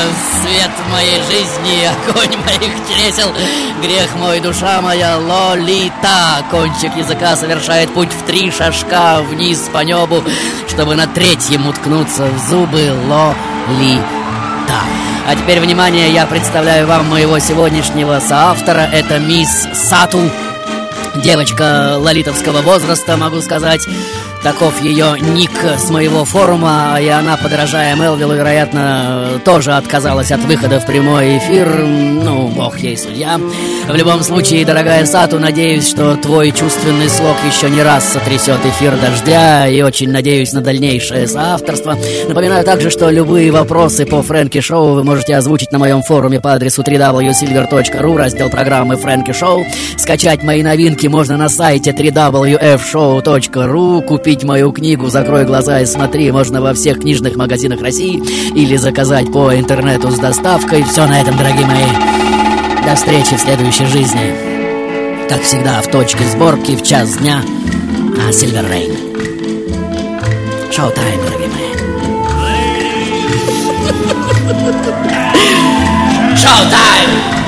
свет 0.42 0.70
моей 0.90 1.22
жизни, 1.22 1.88
огонь 2.08 2.36
моих 2.44 2.72
чресел, 2.88 3.32
грех 3.80 4.14
мой, 4.16 4.40
душа 4.40 4.80
моя, 4.82 5.16
Лолита. 5.18 6.44
Кончик 6.50 6.96
языка 6.96 7.36
совершает 7.36 7.94
путь 7.94 8.10
в 8.12 8.26
три 8.26 8.50
шажка 8.50 9.20
вниз 9.22 9.70
по 9.72 9.78
небу, 9.84 10.24
чтобы 10.68 10.96
на 10.96 11.06
третьем 11.06 11.68
уткнуться 11.68 12.26
в 12.26 12.50
зубы 12.50 12.92
Лолита. 13.06 14.02
А 15.28 15.36
теперь, 15.36 15.60
внимание, 15.60 16.12
я 16.12 16.26
представляю 16.26 16.88
вам 16.88 17.08
моего 17.08 17.38
сегодняшнего 17.38 18.18
соавтора. 18.18 18.88
Это 18.92 19.20
мисс 19.20 19.68
Сату, 19.74 20.28
девочка 21.16 21.96
лолитовского 21.98 22.62
возраста, 22.62 23.16
могу 23.16 23.40
сказать. 23.42 23.86
Таков 24.42 24.80
ее 24.80 25.16
ник 25.20 25.50
с 25.64 25.90
моего 25.90 26.24
форума, 26.24 26.96
и 27.00 27.08
она, 27.08 27.36
подражая 27.36 27.96
Мелвиллу, 27.96 28.34
вероятно, 28.34 29.40
тоже 29.44 29.72
отказалась 29.72 30.30
от 30.30 30.40
выхода 30.42 30.78
в 30.78 30.86
прямой 30.86 31.38
эфир. 31.38 31.84
Ну, 31.84 32.46
бог 32.48 32.78
ей 32.78 32.96
судья. 32.96 33.40
В 33.88 33.94
любом 33.94 34.22
случае, 34.22 34.64
дорогая 34.64 35.04
Сату, 35.06 35.40
надеюсь, 35.40 35.88
что 35.88 36.14
твой 36.16 36.52
чувственный 36.52 37.08
слог 37.08 37.36
еще 37.46 37.68
не 37.68 37.82
раз 37.82 38.12
сотрясет 38.12 38.64
эфир 38.64 38.96
дождя, 38.96 39.66
и 39.66 39.82
очень 39.82 40.12
надеюсь 40.12 40.52
на 40.52 40.60
дальнейшее 40.60 41.26
соавторство. 41.26 41.98
Напоминаю 42.28 42.64
также, 42.64 42.90
что 42.90 43.10
любые 43.10 43.50
вопросы 43.50 44.06
по 44.06 44.22
Фрэнки 44.22 44.60
Шоу 44.60 44.94
вы 44.94 45.02
можете 45.02 45.34
озвучить 45.36 45.72
на 45.72 45.78
моем 45.78 46.02
форуме 46.02 46.40
по 46.40 46.52
адресу 46.52 46.82
www.silver.ru, 46.82 48.16
раздел 48.16 48.50
программы 48.50 48.96
Фрэнки 48.96 49.32
Шоу. 49.32 49.66
Скачать 49.96 50.44
мои 50.44 50.62
новинки 50.62 51.08
можно 51.08 51.36
на 51.36 51.48
сайте 51.48 51.90
www.fshow.ru, 51.90 54.02
купить 54.02 54.27
мою 54.44 54.72
книгу 54.72 55.08
«Закрой 55.08 55.46
глаза 55.46 55.80
и 55.80 55.86
смотри» 55.86 56.30
можно 56.30 56.60
во 56.60 56.74
всех 56.74 57.00
книжных 57.00 57.36
магазинах 57.36 57.80
России 57.80 58.22
или 58.54 58.76
заказать 58.76 59.32
по 59.32 59.56
интернету 59.56 60.10
с 60.10 60.18
доставкой. 60.18 60.82
Все 60.82 61.06
на 61.06 61.18
этом, 61.18 61.36
дорогие 61.38 61.66
мои. 61.66 62.86
До 62.86 62.94
встречи 62.94 63.36
в 63.36 63.40
следующей 63.40 63.86
жизни. 63.86 64.34
Как 65.30 65.40
всегда, 65.40 65.80
в 65.80 65.90
точке 65.90 66.24
сборки 66.24 66.76
в 66.76 66.82
час 66.82 67.16
дня 67.16 67.42
на 68.16 68.28
Silver 68.28 68.70
Rain. 68.70 68.92
Шоу-тайм, 70.70 71.20
дорогие 71.24 71.48
мои. 71.48 71.72
Шоу-тайм! 76.36 77.47